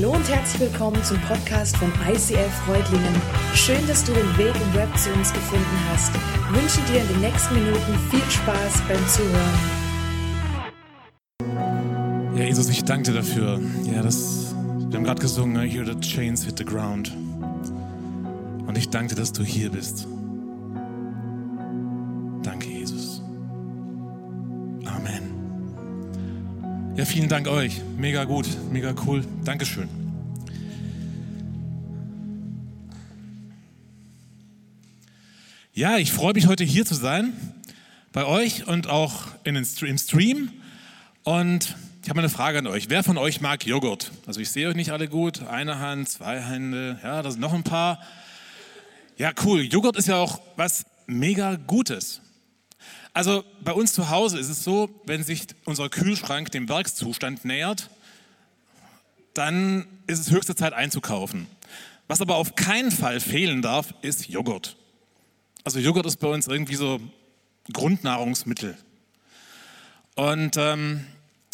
Hallo 0.00 0.12
und 0.12 0.28
herzlich 0.28 0.70
willkommen 0.70 1.02
zum 1.02 1.20
Podcast 1.22 1.76
von 1.76 1.92
ICF 2.08 2.52
Freudlingen. 2.64 3.20
Schön, 3.52 3.84
dass 3.88 4.04
du 4.04 4.12
den 4.12 4.38
Weg 4.38 4.54
im 4.54 4.74
Web 4.74 4.96
zu 4.96 5.12
uns 5.12 5.32
gefunden 5.32 5.66
hast. 5.90 6.12
Ich 6.14 6.56
wünsche 6.56 6.80
dir 6.92 7.00
in 7.00 7.08
den 7.08 7.20
nächsten 7.20 7.54
Minuten 7.56 7.98
viel 8.08 8.30
Spaß 8.30 8.80
beim 8.86 9.08
Zuhören. 9.08 9.58
Ja, 12.36 12.44
Jesus, 12.44 12.68
ich 12.68 12.84
danke 12.84 13.10
dir 13.10 13.14
dafür. 13.16 13.58
Ja, 13.92 14.00
das, 14.00 14.54
wir 14.88 14.98
haben 14.98 15.04
gerade 15.04 15.20
gesungen, 15.20 15.60
I 15.60 15.68
hear 15.68 15.84
the 15.84 15.98
chains 15.98 16.44
hit 16.44 16.58
the 16.58 16.64
ground. 16.64 17.10
Und 18.68 18.78
ich 18.78 18.90
danke 18.90 19.16
dir, 19.16 19.20
dass 19.20 19.32
du 19.32 19.42
hier 19.42 19.72
bist. 19.72 20.06
Ja, 26.98 27.04
vielen 27.04 27.28
Dank 27.28 27.46
euch. 27.46 27.80
Mega 27.96 28.24
gut, 28.24 28.48
mega 28.72 28.92
cool. 29.06 29.24
Dankeschön. 29.44 29.88
Ja, 35.72 35.98
ich 35.98 36.10
freue 36.10 36.32
mich 36.32 36.48
heute 36.48 36.64
hier 36.64 36.84
zu 36.84 36.96
sein, 36.96 37.34
bei 38.10 38.24
euch 38.24 38.66
und 38.66 38.88
auch 38.88 39.28
in 39.44 39.54
den 39.54 39.64
Stream. 39.64 39.96
Stream. 39.96 40.50
Und 41.22 41.76
ich 42.02 42.10
habe 42.10 42.18
eine 42.18 42.28
Frage 42.28 42.58
an 42.58 42.66
euch. 42.66 42.90
Wer 42.90 43.04
von 43.04 43.16
euch 43.16 43.40
mag 43.40 43.64
Joghurt? 43.64 44.10
Also 44.26 44.40
ich 44.40 44.50
sehe 44.50 44.66
euch 44.66 44.74
nicht 44.74 44.90
alle 44.90 45.06
gut. 45.06 45.46
Eine 45.46 45.78
Hand, 45.78 46.08
zwei 46.08 46.40
Hände, 46.40 46.98
ja, 47.04 47.22
da 47.22 47.30
sind 47.30 47.40
noch 47.40 47.54
ein 47.54 47.62
paar. 47.62 48.02
Ja, 49.18 49.30
cool. 49.44 49.60
Joghurt 49.60 49.96
ist 49.96 50.08
ja 50.08 50.16
auch 50.16 50.40
was 50.56 50.84
mega 51.06 51.54
Gutes. 51.64 52.22
Also 53.12 53.44
bei 53.62 53.72
uns 53.72 53.92
zu 53.92 54.10
Hause 54.10 54.38
ist 54.38 54.48
es 54.48 54.62
so, 54.62 54.90
wenn 55.04 55.22
sich 55.22 55.46
unser 55.64 55.88
Kühlschrank 55.88 56.50
dem 56.50 56.68
Werkszustand 56.68 57.44
nähert, 57.44 57.90
dann 59.34 59.86
ist 60.06 60.18
es 60.18 60.30
höchste 60.30 60.54
Zeit 60.54 60.72
einzukaufen. 60.72 61.46
Was 62.06 62.20
aber 62.20 62.36
auf 62.36 62.54
keinen 62.54 62.90
Fall 62.90 63.20
fehlen 63.20 63.62
darf, 63.62 63.94
ist 64.02 64.28
Joghurt. 64.28 64.76
Also 65.64 65.78
Joghurt 65.78 66.06
ist 66.06 66.16
bei 66.16 66.28
uns 66.28 66.46
irgendwie 66.46 66.76
so 66.76 67.00
Grundnahrungsmittel. 67.72 68.76
Und 70.14 70.56
ähm, 70.56 71.06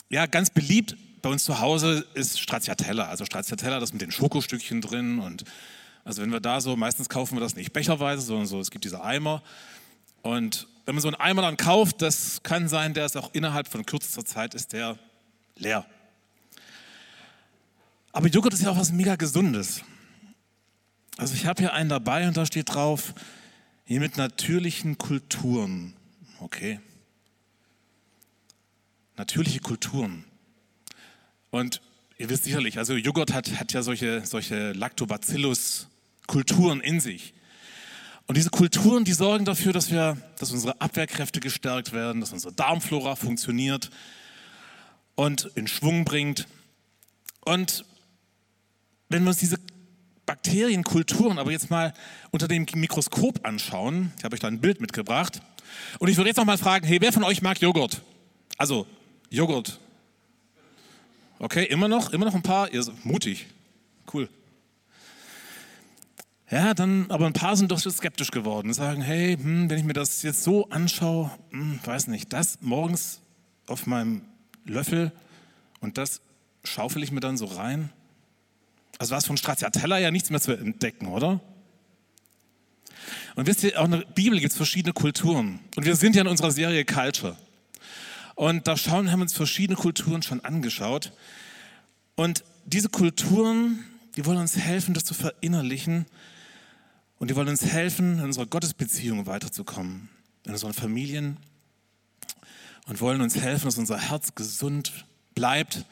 ja, 0.09 0.27
ganz 0.27 0.51
beliebt 0.51 0.97
bei 1.21 1.31
uns 1.31 1.45
zu 1.45 1.61
Hause 1.61 2.07
ist 2.15 2.39
Stracciatella. 2.39 3.09
Also 3.09 3.25
Stracciatella, 3.25 3.81
das 3.81 3.93
mit 3.93 4.03
den 4.03 4.11
Schokostückchen 4.11 4.81
drin. 4.81 5.19
Und 5.19 5.45
also 6.05 6.23
wenn 6.23 6.31
wir 6.31 6.41
da 6.41 6.61
so, 6.61 6.77
meistens 6.77 7.09
kaufen 7.09 7.37
wir 7.37 7.41
das 7.41 7.57
nicht 7.57 7.73
becherweise, 7.73 8.23
sondern 8.23 8.47
so, 8.47 8.61
es 8.61 8.71
gibt 8.71 8.85
diese 8.85 9.03
Eimer. 9.03 9.43
Und 10.23 10.69
wenn 10.85 10.95
man 10.95 11.03
so 11.03 11.09
einen 11.09 11.17
Eimer 11.17 11.43
dann 11.43 11.57
kauft, 11.57 12.01
das 12.03 12.43
kann 12.43 12.69
sein, 12.69 12.95
der 12.95 13.07
ist 13.07 13.17
auch 13.17 13.31
innerhalb 13.33 13.67
von 13.69 13.87
kürzester 13.87 14.25
Zeit 14.25 14.55
ist 14.55 14.73
der 14.73 14.99
leer. 15.57 15.87
Aber 18.13 18.29
Joghurt 18.29 18.55
ist 18.55 18.63
ja 18.63 18.71
auch 18.71 18.79
was 18.79 18.93
mega 18.93 19.17
Gesundes. 19.17 19.83
Also 21.17 21.35
ich 21.35 21.47
habe 21.47 21.63
hier 21.63 21.73
einen 21.73 21.89
dabei 21.89 22.29
und 22.29 22.37
da 22.37 22.45
steht 22.45 22.75
drauf, 22.75 23.15
hier 23.85 24.01
mit 24.01 24.17
natürlichen 24.17 24.99
Kulturen. 24.99 25.95
Okay. 26.41 26.81
Natürliche 29.17 29.61
Kulturen. 29.61 30.25
Und 31.51 31.81
ihr 32.19 32.29
wisst 32.29 32.43
sicherlich, 32.45 32.79
also 32.79 32.95
Joghurt 32.95 33.33
hat, 33.33 33.59
hat 33.59 33.73
ja 33.73 33.83
solche, 33.83 34.27
solche 34.27 34.73
Lactobacillus-Kulturen 34.73 36.81
in 36.81 37.01
sich. 37.01 37.33
Und 38.27 38.37
diese 38.37 38.51
Kulturen, 38.51 39.05
die 39.05 39.13
sorgen 39.13 39.45
dafür, 39.45 39.73
dass, 39.73 39.91
wir, 39.91 40.17
dass 40.39 40.51
unsere 40.51 40.81
Abwehrkräfte 40.81 41.41
gestärkt 41.41 41.93
werden, 41.93 42.21
dass 42.21 42.33
unsere 42.33 42.55
Darmflora 42.55 43.17
funktioniert 43.17 43.91
und 45.15 45.51
in 45.55 45.67
Schwung 45.67 46.05
bringt. 46.05 46.47
Und 47.45 47.85
wenn 49.11 49.23
wir 49.23 49.29
uns 49.29 49.39
diese 49.39 49.59
Bakterienkulturen 50.25 51.39
aber 51.39 51.53
jetzt 51.53 51.69
mal 51.71 51.93
unter 52.31 52.49
dem 52.49 52.67
Mikroskop 52.75 53.47
anschauen, 53.47 54.13
ich 54.17 54.25
habe 54.25 54.35
euch 54.35 54.41
da 54.41 54.49
ein 54.49 54.61
Bild 54.61 54.81
mitgebracht, 54.81 55.43
und 55.99 56.09
ich 56.09 56.17
würde 56.17 56.31
jetzt 56.31 56.37
noch 56.37 56.45
mal 56.45 56.59
fragen, 56.59 56.87
hey, 56.87 57.01
wer 57.01 57.13
von 57.13 57.25
euch 57.25 57.43
mag 57.43 57.61
Joghurt? 57.61 58.01
Also 58.57 58.87
Joghurt. 59.29 59.81
Okay, 61.39 61.65
immer 61.65 61.89
noch, 61.89 62.13
immer 62.13 62.25
noch 62.25 62.35
ein 62.35 62.43
paar, 62.43 62.73
ihr 62.73 62.83
seid 62.83 63.05
mutig, 63.05 63.47
cool. 64.13 64.29
Ja, 66.55 66.73
dann, 66.73 67.11
aber 67.11 67.27
ein 67.27 67.33
paar 67.33 67.57
sind 67.57 67.73
doch 67.73 67.81
skeptisch 67.81 68.31
geworden, 68.31 68.73
sagen, 68.73 69.03
hey, 69.03 69.37
hm, 69.37 69.69
wenn 69.69 69.77
ich 69.77 69.83
mir 69.83 69.93
das 69.93 70.23
jetzt 70.23 70.45
so 70.45 70.71
anschaue, 70.71 71.33
hm, 71.51 71.81
weiß 71.85 72.07
nicht, 72.07 72.33
das 72.33 72.59
morgens 72.61 73.23
auf 73.67 73.89
meinem 73.89 74.23
Löffel 74.65 75.11
und 75.81 75.99
das 75.99 76.21
schaufel 76.63 77.03
ich 77.03 77.11
mir 77.11 77.19
dann 77.19 77.37
so 77.37 77.47
rein. 77.47 77.91
Also 79.01 79.11
war 79.11 79.19
es 79.19 79.27
von 79.27 79.37
Stracciatella 79.37 79.99
ja 79.99 80.13
nichts 80.13 80.31
mehr 80.31 80.41
zu 80.41 80.53
entdecken, 80.53 81.09
oder? 81.09 81.41
Und 83.35 83.49
wisst 83.49 83.65
ihr, 83.65 83.81
auch 83.81 83.87
in 83.87 83.91
der 83.91 84.05
Bibel 84.15 84.39
gibt 84.39 84.53
es 84.53 84.57
verschiedene 84.57 84.93
Kulturen. 84.93 85.59
Und 85.75 85.87
wir 85.87 85.97
sind 85.97 86.15
ja 86.15 86.23
in 86.23 86.29
unserer 86.29 86.53
Serie 86.53 86.85
Culture. 86.85 87.37
Und 88.37 88.69
da 88.69 88.77
schauen, 88.77 89.11
haben 89.11 89.19
wir 89.19 89.25
uns 89.25 89.35
verschiedene 89.35 89.77
Kulturen 89.77 90.23
schon 90.23 90.39
angeschaut. 90.45 91.11
Und 92.15 92.45
diese 92.65 92.91
Kulturen, 92.91 93.85
die 94.15 94.25
wollen 94.25 94.39
uns 94.39 94.57
helfen, 94.57 94.95
das 94.95 95.05
zu 95.05 95.15
verinnerlichen, 95.15 96.07
und 97.19 97.31
die 97.31 97.37
wollen 97.37 97.49
uns 97.49 97.65
helfen, 97.65 98.19
in 98.19 98.25
unserer 98.25 98.47
Gottesbeziehung 98.47 99.27
weiterzukommen, 99.27 100.09
in 100.45 100.53
unseren 100.53 100.73
Familien 100.73 101.37
und 102.87 103.01
wollen 103.01 103.21
uns 103.21 103.37
helfen, 103.37 103.67
dass 103.67 103.79
unser 103.79 103.99
Herz 103.99 104.35
gesund 104.35 105.07
bleibt, 105.35 105.85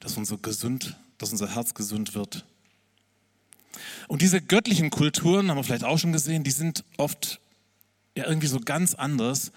dass 0.00 0.16
unser, 0.16 0.38
gesund, 0.38 0.96
dass 1.18 1.30
unser 1.30 1.54
Herz 1.54 1.74
gesund 1.74 2.14
wird. 2.14 2.44
Und 4.08 4.22
diese 4.22 4.40
göttlichen 4.40 4.90
Kulturen, 4.90 5.48
haben 5.48 5.56
wir 5.56 5.64
vielleicht 5.64 5.84
auch 5.84 5.98
schon 5.98 6.12
gesehen, 6.12 6.44
die 6.44 6.50
sind 6.50 6.84
oft 6.96 7.40
ja 8.16 8.26
irgendwie 8.26 8.48
so 8.48 8.60
ganz 8.60 8.94
anders 8.94 9.52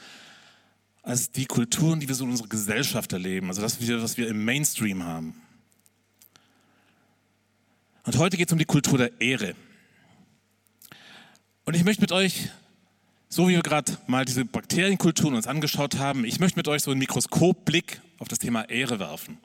als 1.01 1.31
die 1.31 1.45
Kulturen, 1.45 1.99
die 1.99 2.07
wir 2.07 2.15
so 2.15 2.23
in 2.23 2.31
unserer 2.31 2.47
Gesellschaft 2.47 3.13
erleben, 3.13 3.47
also 3.49 3.61
das, 3.61 3.79
was 3.79 4.17
wir 4.17 4.27
im 4.27 4.43
Mainstream 4.43 5.03
haben. 5.03 5.35
Und 8.03 8.17
heute 8.17 8.37
geht 8.37 8.47
es 8.49 8.53
um 8.53 8.59
die 8.59 8.65
Kultur 8.65 8.97
der 8.97 9.19
Ehre. 9.19 9.55
Und 11.67 11.75
ich 11.75 11.83
möchte 11.83 12.01
mit 12.01 12.11
euch, 12.11 12.49
so 13.27 13.47
wie 13.47 13.53
wir 13.53 13.63
gerade 13.63 13.97
mal 14.05 14.23
diese 14.23 14.45
Bakterienkulturen 14.45 15.33
uns 15.33 15.47
angeschaut 15.47 15.97
haben, 15.97 16.23
ich 16.23 16.39
möchte 16.39 16.59
mit 16.59 16.67
euch 16.67 16.83
so 16.83 16.91
einen 16.91 16.99
Mikroskopblick 16.99 18.01
auf 18.19 18.27
das 18.27 18.37
Thema 18.37 18.69
Ehre 18.69 18.99
werfen. 18.99 19.39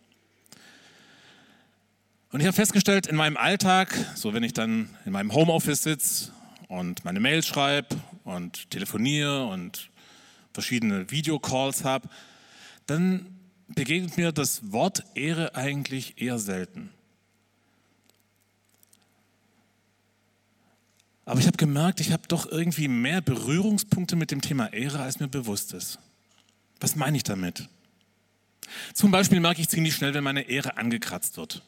Und 2.30 2.40
ich 2.40 2.46
habe 2.46 2.54
festgestellt, 2.54 3.06
in 3.06 3.16
meinem 3.16 3.38
Alltag, 3.38 3.94
so 4.16 4.34
wenn 4.34 4.42
ich 4.42 4.52
dann 4.52 4.90
in 5.06 5.12
meinem 5.12 5.32
Homeoffice 5.32 5.82
sitze 5.82 6.32
und 6.68 7.06
meine 7.06 7.20
Mails 7.20 7.46
schreibe 7.46 7.96
und 8.24 8.70
telefoniere 8.70 9.46
und 9.46 9.88
verschiedene 10.52 11.10
Videocalls 11.10 11.84
habe, 11.84 12.06
dann 12.84 13.34
begegnet 13.68 14.18
mir 14.18 14.30
das 14.30 14.72
Wort 14.72 15.04
Ehre 15.14 15.54
eigentlich 15.54 16.20
eher 16.20 16.38
selten. 16.38 16.90
Aber 21.30 21.38
ich 21.38 21.46
habe 21.46 21.56
gemerkt, 21.56 22.00
ich 22.00 22.10
habe 22.10 22.26
doch 22.26 22.50
irgendwie 22.50 22.88
mehr 22.88 23.20
Berührungspunkte 23.20 24.16
mit 24.16 24.32
dem 24.32 24.40
Thema 24.40 24.72
Ehre, 24.72 24.98
als 24.98 25.20
mir 25.20 25.28
bewusst 25.28 25.72
ist. 25.74 26.00
Was 26.80 26.96
meine 26.96 27.16
ich 27.16 27.22
damit? 27.22 27.68
Zum 28.94 29.12
Beispiel 29.12 29.38
merke 29.38 29.60
ich 29.60 29.68
ziemlich 29.68 29.94
schnell, 29.94 30.12
wenn 30.12 30.24
meine 30.24 30.48
Ehre 30.48 30.76
angekratzt 30.76 31.36
wird. 31.36 31.62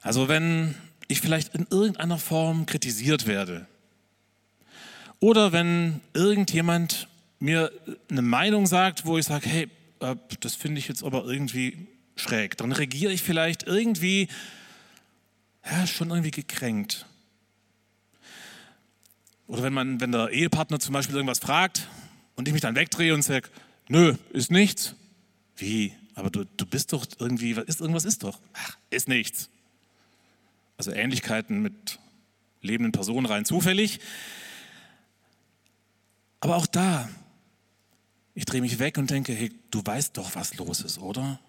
Also 0.00 0.28
wenn 0.28 0.76
ich 1.08 1.20
vielleicht 1.20 1.54
in 1.54 1.66
irgendeiner 1.68 2.16
Form 2.16 2.64
kritisiert 2.64 3.26
werde. 3.26 3.66
Oder 5.18 5.52
wenn 5.52 6.00
irgendjemand 6.14 7.06
mir 7.38 7.70
eine 8.10 8.22
Meinung 8.22 8.66
sagt, 8.66 9.04
wo 9.04 9.18
ich 9.18 9.26
sage, 9.26 9.46
hey, 9.46 9.68
äh, 10.00 10.16
das 10.40 10.54
finde 10.54 10.78
ich 10.78 10.88
jetzt 10.88 11.04
aber 11.04 11.26
irgendwie 11.26 11.86
schräg. 12.16 12.56
Dann 12.56 12.72
reagiere 12.72 13.12
ich 13.12 13.20
vielleicht 13.20 13.64
irgendwie, 13.64 14.28
ja, 15.70 15.86
schon 15.86 16.08
irgendwie 16.08 16.30
gekränkt. 16.30 17.04
Oder 19.50 19.64
wenn, 19.64 19.72
man, 19.72 20.00
wenn 20.00 20.12
der 20.12 20.30
Ehepartner 20.30 20.78
zum 20.78 20.92
Beispiel 20.92 21.16
irgendwas 21.16 21.40
fragt 21.40 21.88
und 22.36 22.46
ich 22.46 22.52
mich 22.52 22.62
dann 22.62 22.76
wegdrehe 22.76 23.12
und 23.12 23.22
sage, 23.22 23.48
nö, 23.88 24.14
ist 24.32 24.52
nichts. 24.52 24.94
Wie? 25.56 25.92
Aber 26.14 26.30
du, 26.30 26.44
du 26.44 26.64
bist 26.64 26.92
doch 26.92 27.04
irgendwie, 27.18 27.50
ist, 27.66 27.80
irgendwas 27.80 28.04
ist 28.04 28.22
doch. 28.22 28.38
Ach, 28.52 28.78
ist 28.90 29.08
nichts. 29.08 29.50
Also 30.76 30.92
Ähnlichkeiten 30.92 31.62
mit 31.62 31.98
lebenden 32.62 32.92
Personen 32.92 33.26
rein 33.26 33.44
zufällig. 33.44 33.98
Aber 36.38 36.54
auch 36.54 36.66
da, 36.66 37.08
ich 38.36 38.44
drehe 38.44 38.60
mich 38.60 38.78
weg 38.78 38.98
und 38.98 39.10
denke, 39.10 39.32
hey, 39.32 39.50
du 39.72 39.84
weißt 39.84 40.16
doch, 40.16 40.36
was 40.36 40.54
los 40.58 40.80
ist, 40.80 40.98
oder? 40.98 41.40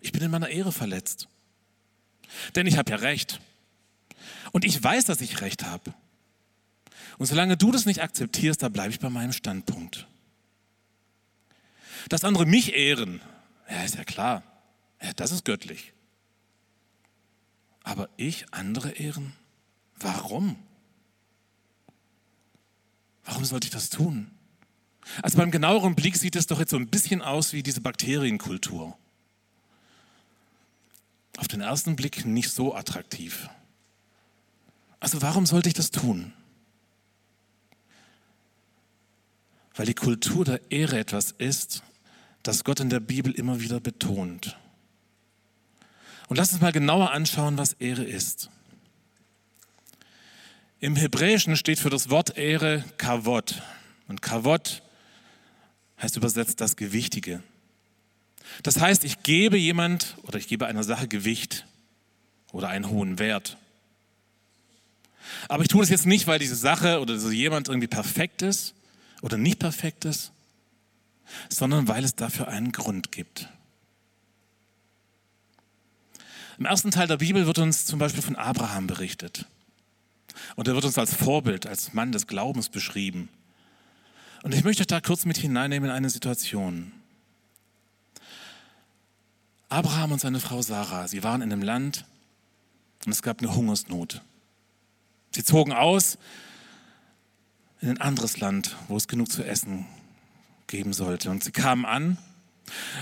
Ich 0.00 0.10
bin 0.10 0.20
in 0.20 0.32
meiner 0.32 0.48
Ehre 0.48 0.72
verletzt. 0.72 1.28
Denn 2.56 2.66
ich 2.66 2.76
habe 2.76 2.90
ja 2.90 2.96
recht. 2.96 3.40
Und 4.50 4.64
ich 4.64 4.82
weiß, 4.82 5.04
dass 5.04 5.20
ich 5.20 5.40
recht 5.42 5.64
habe. 5.64 5.94
Und 7.18 7.26
solange 7.26 7.56
du 7.56 7.70
das 7.72 7.84
nicht 7.84 8.02
akzeptierst, 8.02 8.62
da 8.62 8.68
bleibe 8.68 8.90
ich 8.90 9.00
bei 9.00 9.10
meinem 9.10 9.32
Standpunkt. 9.32 10.06
Dass 12.08 12.24
andere 12.24 12.46
mich 12.46 12.74
ehren, 12.74 13.20
ja, 13.68 13.82
ist 13.82 13.96
ja 13.96 14.04
klar. 14.04 14.42
Ja, 15.02 15.12
das 15.12 15.32
ist 15.32 15.44
göttlich. 15.44 15.92
aber 17.88 18.10
ich 18.18 18.44
andere 18.52 18.90
ehren? 18.90 19.32
Warum? 19.98 20.56
Warum 23.24 23.44
sollte 23.46 23.66
ich 23.66 23.72
das 23.72 23.88
tun? 23.88 24.30
Also 25.22 25.38
beim 25.38 25.50
genaueren 25.50 25.94
Blick 25.94 26.16
sieht 26.16 26.36
es 26.36 26.46
doch 26.46 26.58
jetzt 26.60 26.70
so 26.70 26.76
ein 26.76 26.88
bisschen 26.88 27.22
aus 27.22 27.54
wie 27.54 27.62
diese 27.62 27.80
Bakterienkultur. 27.80 28.94
Auf 31.38 31.48
den 31.48 31.62
ersten 31.62 31.96
Blick 31.96 32.26
nicht 32.26 32.50
so 32.50 32.74
attraktiv. 32.74 33.48
Also 35.00 35.22
warum 35.22 35.46
sollte 35.46 35.70
ich 35.70 35.74
das 35.74 35.90
tun? 35.90 36.34
Weil 39.78 39.86
die 39.86 39.94
Kultur 39.94 40.44
der 40.44 40.72
Ehre 40.72 40.98
etwas 40.98 41.30
ist, 41.30 41.84
das 42.42 42.64
Gott 42.64 42.80
in 42.80 42.90
der 42.90 42.98
Bibel 42.98 43.32
immer 43.32 43.60
wieder 43.60 43.78
betont. 43.78 44.58
Und 46.26 46.36
lass 46.36 46.52
uns 46.52 46.60
mal 46.60 46.72
genauer 46.72 47.12
anschauen, 47.12 47.56
was 47.58 47.74
Ehre 47.74 48.02
ist. 48.02 48.50
Im 50.80 50.96
Hebräischen 50.96 51.56
steht 51.56 51.78
für 51.78 51.90
das 51.90 52.10
Wort 52.10 52.36
Ehre 52.36 52.84
Kavod. 52.96 53.62
Und 54.08 54.20
Kavod 54.20 54.82
heißt 56.02 56.16
übersetzt 56.16 56.60
das 56.60 56.74
Gewichtige. 56.74 57.40
Das 58.64 58.80
heißt, 58.80 59.04
ich 59.04 59.22
gebe 59.22 59.56
jemand 59.56 60.16
oder 60.24 60.40
ich 60.40 60.48
gebe 60.48 60.66
einer 60.66 60.82
Sache 60.82 61.06
Gewicht 61.06 61.66
oder 62.50 62.68
einen 62.68 62.88
hohen 62.88 63.20
Wert. 63.20 63.56
Aber 65.48 65.62
ich 65.62 65.68
tue 65.68 65.82
das 65.82 65.90
jetzt 65.90 66.06
nicht, 66.06 66.26
weil 66.26 66.40
diese 66.40 66.56
Sache 66.56 67.00
oder 67.00 67.16
so 67.20 67.30
jemand 67.30 67.68
irgendwie 67.68 67.86
perfekt 67.86 68.42
ist 68.42 68.74
oder 69.22 69.36
nicht 69.36 69.58
perfekt 69.58 70.04
ist, 70.04 70.32
sondern 71.48 71.88
weil 71.88 72.04
es 72.04 72.14
dafür 72.14 72.48
einen 72.48 72.72
Grund 72.72 73.12
gibt. 73.12 73.48
Im 76.58 76.64
ersten 76.64 76.90
Teil 76.90 77.06
der 77.06 77.18
Bibel 77.18 77.46
wird 77.46 77.58
uns 77.58 77.86
zum 77.86 77.98
Beispiel 77.98 78.22
von 78.22 78.36
Abraham 78.36 78.86
berichtet. 78.86 79.46
Und 80.56 80.66
er 80.66 80.74
wird 80.74 80.84
uns 80.84 80.98
als 80.98 81.14
Vorbild, 81.14 81.66
als 81.66 81.92
Mann 81.94 82.12
des 82.12 82.26
Glaubens 82.26 82.68
beschrieben. 82.68 83.28
Und 84.42 84.54
ich 84.54 84.64
möchte 84.64 84.82
euch 84.82 84.86
da 84.88 85.00
kurz 85.00 85.24
mit 85.24 85.36
hineinnehmen 85.36 85.90
in 85.90 85.94
eine 85.94 86.10
Situation. 86.10 86.92
Abraham 89.68 90.12
und 90.12 90.20
seine 90.20 90.40
Frau 90.40 90.62
Sarah, 90.62 91.08
sie 91.08 91.22
waren 91.22 91.42
in 91.42 91.52
einem 91.52 91.62
Land 91.62 92.04
und 93.04 93.12
es 93.12 93.22
gab 93.22 93.40
eine 93.40 93.54
Hungersnot. 93.54 94.22
Sie 95.32 95.44
zogen 95.44 95.72
aus 95.72 96.18
in 97.80 97.90
ein 97.90 98.00
anderes 98.00 98.40
Land, 98.40 98.76
wo 98.88 98.96
es 98.96 99.08
genug 99.08 99.30
zu 99.30 99.44
essen 99.44 99.86
geben 100.66 100.92
sollte. 100.92 101.30
Und 101.30 101.44
sie 101.44 101.52
kamen 101.52 101.84
an 101.84 102.18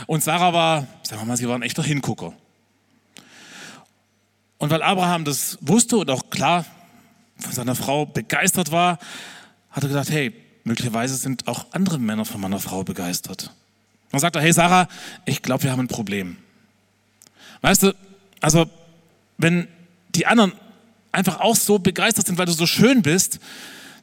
und 0.07 0.23
Sarah 0.23 0.53
war, 0.53 0.87
sagen 1.03 1.23
wir 1.23 1.27
mal, 1.27 1.37
sie 1.37 1.49
war 1.49 1.57
ein 1.57 1.63
echter 1.63 1.83
Hingucker. 1.83 2.33
Und 4.59 4.71
weil 4.71 4.83
Abraham 4.83 5.25
das 5.25 5.59
wusste 5.61 5.99
und 5.99 6.11
auch 6.11 6.31
klar 6.31 6.65
von 7.39 7.53
seiner 7.53 7.75
Frau 7.75 8.07
begeistert 8.07 8.73
war, 8.73 8.99
hat 9.71 9.83
er 9.83 9.89
gesagt, 9.89 10.11
hey, 10.11 10.33
möglicherweise 10.65 11.17
sind 11.17 11.47
auch 11.49 11.67
andere 11.73 11.99
Männer 11.99 12.25
von 12.25 12.41
meiner 12.41 12.61
Frau 12.61 12.83
begeistert. 12.83 13.53
Dann 14.11 14.21
sagt 14.21 14.37
er, 14.37 14.43
hey 14.43 14.53
Sarah, 14.53 14.89
ich 15.27 15.43
glaube, 15.43 15.65
wir 15.65 15.73
haben 15.73 15.81
ein 15.81 15.89
Problem. 15.89 16.39
Weißt 17.61 17.83
du, 17.83 17.95
also 18.41 18.71
wenn 19.39 19.69
die 20.15 20.27
anderen 20.27 20.53
einfach 21.13 21.41
auch 21.41 21.57
so 21.57 21.79
begeistert 21.79 22.27
sind, 22.27 22.39
weil 22.39 22.47
du 22.47 22.53
so 22.53 22.67
schön 22.67 23.03
bist, 23.03 23.41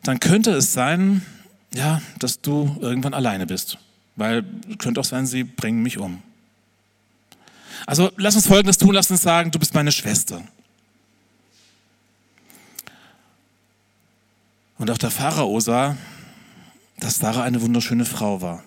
dann 0.04 0.20
könnte 0.20 0.52
es 0.52 0.74
sein, 0.74 1.26
ja, 1.74 2.02
dass 2.20 2.42
du 2.42 2.78
irgendwann 2.82 3.14
alleine 3.14 3.48
bist. 3.48 3.78
Weil 4.16 4.44
könnte 4.78 5.00
auch 5.00 5.06
sein, 5.06 5.26
sie 5.26 5.44
bringen 5.44 5.82
mich 5.82 5.98
um. 5.98 6.22
Also 7.88 8.12
lass 8.18 8.36
uns 8.36 8.48
Folgendes 8.48 8.78
tun, 8.78 8.94
lass 8.94 9.10
uns 9.10 9.22
sagen, 9.22 9.52
du 9.52 9.60
bist 9.60 9.74
meine 9.74 9.92
Schwester. 9.92 10.44
Und 14.78 14.92
auch 14.92 14.98
der 14.98 15.12
Pharao 15.12 15.60
sah, 15.60 15.98
dass 17.00 17.18
Sarah 17.18 17.44
eine 17.44 17.62
wunderschöne 17.62 18.06
Frau 18.06 18.42
war. 18.42 18.64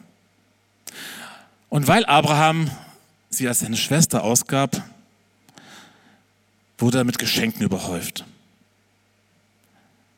Und 1.69 1.87
weil 1.87 2.05
Abraham 2.07 2.71
sie 3.31 3.49
als 3.49 3.61
seine 3.61 3.77
Schwester 3.77 4.25
ausgab, 4.25 4.83
wurde 6.79 6.99
er 6.99 7.05
mit 7.05 7.19
Geschenken 7.19 7.63
überhäuft. 7.63 8.25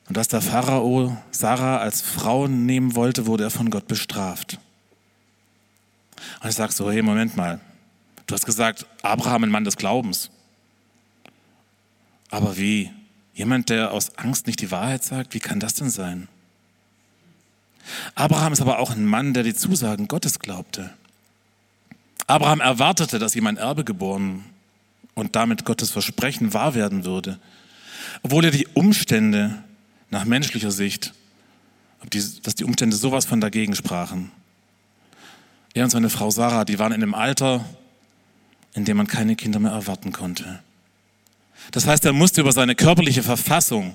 Und 0.08 0.16
als 0.16 0.28
der 0.28 0.40
Pharao 0.40 1.16
Sarah 1.30 1.78
als 1.78 2.00
Frau 2.00 2.48
nehmen 2.48 2.94
wollte, 2.94 3.26
wurde 3.26 3.44
er 3.44 3.50
von 3.50 3.70
Gott 3.70 3.86
bestraft. 3.86 4.58
Und 6.42 6.48
ich 6.48 6.54
sage 6.54 6.72
so, 6.72 6.90
hey, 6.90 7.02
Moment 7.02 7.36
mal, 7.36 7.60
du 8.26 8.34
hast 8.34 8.46
gesagt, 8.46 8.86
Abraham 9.02 9.44
ein 9.44 9.50
Mann 9.50 9.64
des 9.64 9.76
Glaubens. 9.76 10.30
Aber 12.30 12.56
wie? 12.56 12.90
Jemand, 13.34 13.68
der 13.68 13.92
aus 13.92 14.16
Angst 14.18 14.46
nicht 14.46 14.60
die 14.60 14.70
Wahrheit 14.70 15.04
sagt, 15.04 15.34
wie 15.34 15.40
kann 15.40 15.60
das 15.60 15.74
denn 15.74 15.90
sein? 15.90 16.28
Abraham 18.14 18.52
ist 18.52 18.60
aber 18.60 18.78
auch 18.78 18.90
ein 18.90 19.06
Mann, 19.06 19.32
der 19.32 19.42
die 19.42 19.54
Zusagen 19.54 20.08
Gottes 20.08 20.38
glaubte. 20.38 20.90
Abraham 22.26 22.60
erwartete, 22.60 23.18
dass 23.18 23.36
ihm 23.36 23.46
ein 23.46 23.56
Erbe 23.56 23.84
geboren 23.84 24.44
und 25.14 25.36
damit 25.36 25.64
Gottes 25.64 25.90
Versprechen 25.90 26.52
wahr 26.52 26.74
werden 26.74 27.04
würde, 27.04 27.38
obwohl 28.22 28.44
er 28.44 28.50
die 28.50 28.66
Umstände 28.74 29.62
nach 30.10 30.24
menschlicher 30.24 30.70
Sicht, 30.70 31.12
dass 32.42 32.54
die 32.54 32.64
Umstände 32.64 32.96
sowas 32.96 33.24
von 33.24 33.40
dagegen 33.40 33.74
sprachen. 33.74 34.30
Er 35.74 35.84
und 35.84 35.90
seine 35.90 36.10
Frau 36.10 36.30
Sarah, 36.30 36.64
die 36.64 36.78
waren 36.78 36.92
in 36.92 37.02
einem 37.02 37.14
Alter, 37.14 37.64
in 38.74 38.84
dem 38.84 38.96
man 38.96 39.06
keine 39.06 39.36
Kinder 39.36 39.58
mehr 39.58 39.72
erwarten 39.72 40.12
konnte. 40.12 40.60
Das 41.72 41.86
heißt, 41.86 42.04
er 42.04 42.12
musste 42.12 42.40
über 42.40 42.52
seine 42.52 42.74
körperliche 42.74 43.22
Verfassung, 43.22 43.94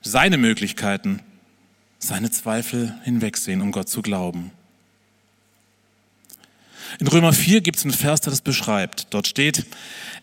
seine 0.00 0.38
Möglichkeiten, 0.38 1.20
seine 1.98 2.30
Zweifel 2.30 2.94
hinwegsehen, 3.04 3.60
um 3.60 3.70
Gott 3.70 3.88
zu 3.88 4.02
glauben. 4.02 4.50
In 6.98 7.06
Römer 7.06 7.32
4 7.32 7.60
gibt 7.60 7.78
es 7.78 7.84
einen 7.84 7.94
Vers, 7.94 8.20
der 8.20 8.30
das 8.30 8.40
beschreibt. 8.40 9.06
Dort 9.10 9.26
steht, 9.26 9.64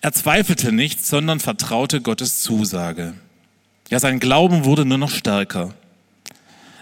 er 0.02 0.12
zweifelte 0.12 0.72
nicht, 0.72 1.04
sondern 1.04 1.40
vertraute 1.40 2.02
Gottes 2.02 2.42
Zusage. 2.42 3.14
Ja, 3.90 4.00
sein 4.00 4.20
Glauben 4.20 4.66
wurde 4.66 4.86
nur 4.86 4.98
noch 4.98 5.12
stärker. 5.12 5.74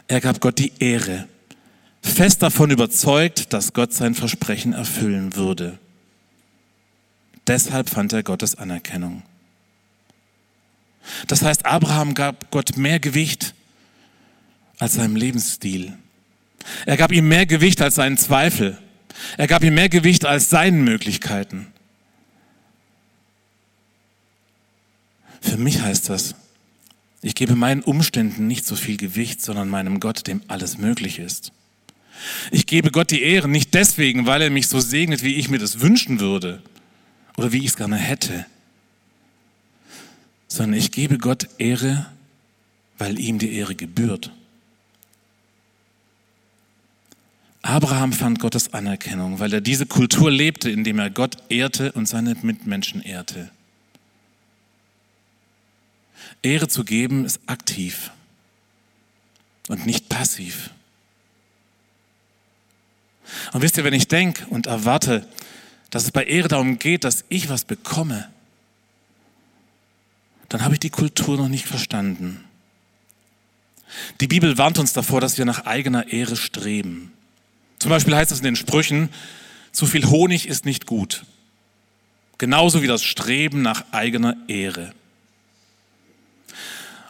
Er 0.08 0.22
gab 0.22 0.40
Gott 0.40 0.60
die 0.60 0.74
Ehre, 0.80 1.28
fest 2.02 2.42
davon 2.42 2.70
überzeugt, 2.72 3.52
dass 3.54 3.74
Gott 3.74 3.94
sein 3.94 4.14
Versprechen 4.14 4.74
erfüllen 4.74 5.36
würde. 5.36 5.78
Deshalb 7.46 7.90
fand 7.90 8.14
er 8.14 8.24
Gottes 8.24 8.56
Anerkennung. 8.56 9.24
Das 11.28 11.42
heißt, 11.42 11.66
Abraham 11.66 12.14
gab 12.14 12.52
Gott 12.52 12.76
mehr 12.76 13.00
Gewicht 13.00 13.54
als 14.80 14.96
seinem 14.96 15.16
Lebensstil. 15.16 15.94
Er 16.86 16.98
gab 16.98 17.14
ihm 17.14 17.28
mehr 17.28 17.46
Gewicht 17.46 17.82
als 17.82 17.96
seinen 17.96 18.18
Zweifel. 18.18 18.78
Er 19.38 19.48
gab 19.48 19.64
ihm 19.64 19.74
mehr 19.74 19.90
Gewicht 19.90 20.26
als 20.26 20.50
seinen 20.50 20.84
Möglichkeiten. 20.84 21.68
Für 25.42 25.58
mich 25.58 25.82
heißt 25.82 26.10
das, 26.10 26.36
ich 27.22 27.36
gebe 27.36 27.56
meinen 27.56 27.82
Umständen 27.82 28.48
nicht 28.48 28.66
so 28.66 28.76
viel 28.76 28.98
Gewicht, 28.98 29.42
sondern 29.42 29.70
meinem 29.70 30.00
Gott, 30.00 30.28
dem 30.28 30.42
alles 30.48 30.78
möglich 30.78 31.20
ist. 31.20 31.52
Ich 32.52 32.66
gebe 32.66 32.92
Gott 32.92 33.12
die 33.12 33.22
Ehre 33.22 33.48
nicht 33.48 33.74
deswegen, 33.74 34.26
weil 34.26 34.42
er 34.42 34.50
mich 34.50 34.68
so 34.68 34.80
segnet, 34.80 35.24
wie 35.24 35.36
ich 35.36 35.50
mir 35.50 35.60
das 35.60 35.82
wünschen 35.82 36.20
würde 36.20 36.62
oder 37.38 37.52
wie 37.52 37.60
ich 37.60 37.68
es 37.68 37.76
gerne 37.76 37.98
hätte, 37.98 38.46
sondern 40.48 40.80
ich 40.80 40.92
gebe 40.92 41.18
Gott 41.18 41.48
Ehre, 41.58 42.08
weil 42.98 43.20
ihm 43.20 43.38
die 43.40 43.54
Ehre 43.54 43.76
gebührt. 43.76 44.32
Abraham 47.62 48.14
fand 48.14 48.40
Gottes 48.40 48.74
Anerkennung, 48.74 49.40
weil 49.40 49.54
er 49.54 49.62
diese 49.62 49.86
Kultur 49.86 50.32
lebte, 50.32 50.70
indem 50.72 51.00
er 51.00 51.10
Gott 51.10 51.38
ehrte 51.50 51.92
und 51.92 52.08
seine 52.08 52.36
Mitmenschen 52.42 53.02
ehrte. 53.02 53.52
Ehre 56.42 56.68
zu 56.68 56.84
geben 56.84 57.26
ist 57.26 57.40
aktiv 57.48 58.12
und 59.68 59.86
nicht 59.86 60.10
passiv. 60.10 60.72
Und 63.54 63.62
wisst 63.62 63.78
ihr, 63.78 63.84
wenn 63.84 63.94
ich 63.94 64.08
denke 64.08 64.46
und 64.48 64.68
erwarte, 64.68 65.28
dass 65.90 66.04
es 66.04 66.12
bei 66.12 66.24
Ehre 66.24 66.48
darum 66.48 66.80
geht, 66.80 67.04
dass 67.04 67.26
ich 67.30 67.50
was 67.50 67.66
bekomme, 67.66 68.30
dann 70.50 70.64
habe 70.64 70.76
ich 70.76 70.80
die 70.80 70.90
Kultur 70.90 71.38
noch 71.38 71.50
nicht 71.50 71.66
verstanden. 71.66 72.44
Die 74.22 74.28
Bibel 74.28 74.58
warnt 74.58 74.80
uns 74.80 74.94
davor, 74.94 75.22
dass 75.22 75.38
wir 75.38 75.46
nach 75.46 75.66
eigener 75.66 76.08
Ehre 76.12 76.36
streben. 76.36 77.12
Zum 77.80 77.90
Beispiel 77.90 78.16
heißt 78.16 78.32
es 78.32 78.40
in 78.40 78.46
den 78.46 78.56
Sprüchen, 78.56 79.10
zu 79.72 79.86
viel 79.86 80.06
Honig 80.08 80.48
ist 80.48 80.66
nicht 80.66 80.86
gut. 80.86 81.26
Genauso 82.38 82.82
wie 82.82 82.88
das 82.88 83.04
Streben 83.04 83.62
nach 83.62 83.86
eigener 83.92 84.36
Ehre. 84.48 84.94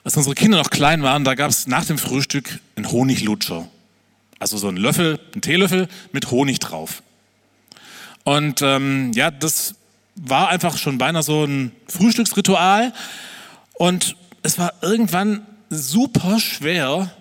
Als 0.08 0.16
unsere 0.16 0.36
Kinder 0.36 0.58
noch 0.58 0.70
klein 0.70 1.04
waren, 1.04 1.26
da 1.26 1.36
gab 1.36 1.50
es 1.50 1.68
nach 1.68 1.84
dem 1.84 1.98
Frühstück 1.98 2.62
einen 2.78 2.90
Honiglutscher. 2.90 3.68
Also 4.40 4.58
so 4.58 4.70
einen 4.70 4.78
Löffel, 4.78 5.20
einen 5.34 5.42
Teelöffel 5.42 5.90
mit 6.14 6.32
Honig 6.32 6.60
drauf. 6.60 7.04
Und 8.24 8.62
ähm, 8.62 9.12
ja, 9.16 9.32
das 9.32 9.76
war 10.16 10.48
einfach 10.48 10.78
schon 10.78 10.98
beinahe 10.98 11.24
so 11.24 11.44
ein 11.44 11.74
Frühstücksritual. 11.90 12.94
Und 13.74 14.16
es 14.44 14.58
war 14.58 14.76
irgendwann 14.82 15.46
super 15.70 16.40
schwer, 16.40 17.14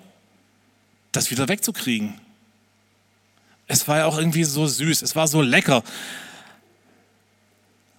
das 1.10 1.32
wieder 1.32 1.48
wegzukriegen. 1.48 2.14
Es 3.66 3.88
war 3.88 3.98
ja 3.98 4.06
auch 4.06 4.16
irgendwie 4.16 4.44
so 4.44 4.64
süß, 4.68 5.02
es 5.02 5.16
war 5.16 5.26
so 5.26 5.42
lecker. 5.42 5.82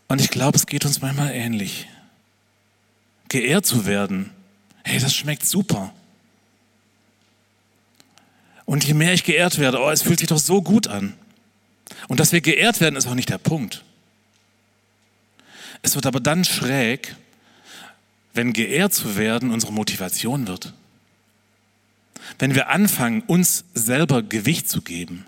Und 0.08 0.22
ich 0.22 0.29
glaube, 0.29 0.58
es 0.58 0.65
geht 0.65 0.86
uns 0.86 1.01
manchmal 1.01 1.34
ähnlich. 1.34 1.89
Geehrt 3.27 3.65
zu 3.65 3.86
werden, 3.86 4.32
hey, 4.88 5.00
das 5.00 5.13
schmeckt 5.13 5.46
super. 5.46 5.94
Und 8.65 8.86
je 8.86 8.94
mehr 8.94 9.13
ich 9.13 9.24
geehrt 9.24 9.60
werde, 9.60 9.79
oh, 9.79 9.89
es 9.89 10.01
fühlt 10.01 10.20
sich 10.20 10.29
doch 10.29 10.39
so 10.39 10.62
gut 10.62 10.88
an. 10.88 11.13
Und 12.08 12.20
dass 12.20 12.32
wir 12.32 12.41
geehrt 12.41 12.79
werden, 12.79 12.96
ist 12.96 13.08
auch 13.08 13.13
nicht 13.13 13.29
der 13.29 13.38
Punkt. 13.38 13.84
Es 15.82 15.96
wird 15.96 16.06
aber 16.06 16.20
dann 16.20 16.44
schräg, 16.44 17.15
wenn 18.34 18.53
geehrt 18.53 18.94
zu 18.94 19.15
werden 19.15 19.51
unsere 19.51 19.74
Motivation 19.74 20.48
wird. 20.48 20.74
Wenn 22.39 22.56
wir 22.56 22.70
anfangen, 22.70 23.22
uns 23.22 23.65
selber 23.74 24.22
Gewicht 24.22 24.70
zu 24.70 24.82
geben. 24.82 25.25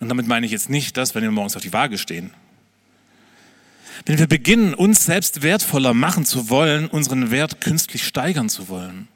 Und 0.00 0.08
damit 0.08 0.26
meine 0.26 0.46
ich 0.46 0.52
jetzt 0.52 0.68
nicht 0.68 0.96
das, 0.96 1.14
wenn 1.14 1.22
wir 1.22 1.30
morgens 1.30 1.56
auf 1.56 1.62
die 1.62 1.72
Waage 1.72 1.98
stehen. 1.98 2.32
Wenn 4.04 4.18
wir 4.18 4.26
beginnen, 4.26 4.74
uns 4.74 5.04
selbst 5.04 5.42
wertvoller 5.42 5.94
machen 5.94 6.24
zu 6.24 6.50
wollen, 6.50 6.88
unseren 6.88 7.30
Wert 7.30 7.60
künstlich 7.60 8.06
steigern 8.06 8.48
zu 8.48 8.68
wollen. 8.68 9.08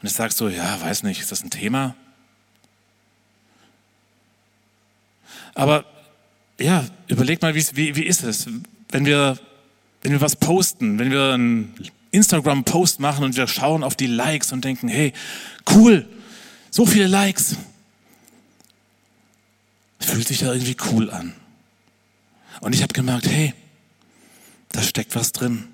Und 0.00 0.08
ich 0.08 0.14
sage 0.14 0.32
so, 0.32 0.48
ja, 0.48 0.80
weiß 0.80 1.02
nicht, 1.02 1.20
ist 1.20 1.30
das 1.30 1.44
ein 1.44 1.50
Thema? 1.50 1.94
Aber 5.54 5.84
ja, 6.58 6.86
überleg 7.08 7.42
mal, 7.42 7.54
wie, 7.54 7.96
wie 7.96 8.04
ist 8.04 8.22
es, 8.22 8.46
wenn 8.90 9.04
wir, 9.04 9.38
wenn 10.02 10.12
wir 10.12 10.20
was 10.20 10.36
posten, 10.36 10.98
wenn 10.98 11.10
wir 11.10 11.34
einen 11.34 11.74
Instagram-Post 12.12 13.00
machen 13.00 13.24
und 13.24 13.36
wir 13.36 13.46
schauen 13.46 13.84
auf 13.84 13.94
die 13.94 14.06
Likes 14.06 14.52
und 14.52 14.64
denken, 14.64 14.88
hey, 14.88 15.12
cool, 15.70 16.08
so 16.70 16.86
viele 16.86 17.06
Likes. 17.06 17.56
Fühlt 19.98 20.26
sich 20.28 20.38
da 20.38 20.52
irgendwie 20.52 20.76
cool 20.90 21.10
an. 21.10 21.34
Und 22.60 22.74
ich 22.74 22.82
habe 22.82 22.92
gemerkt, 22.92 23.26
hey, 23.28 23.54
da 24.72 24.82
steckt 24.82 25.14
was 25.16 25.32
drin. 25.32 25.68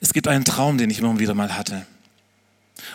Es 0.00 0.12
gibt 0.12 0.28
einen 0.28 0.44
Traum, 0.44 0.76
den 0.76 0.90
ich 0.90 0.98
immer 0.98 1.18
wieder 1.18 1.34
mal 1.34 1.56
hatte. 1.56 1.86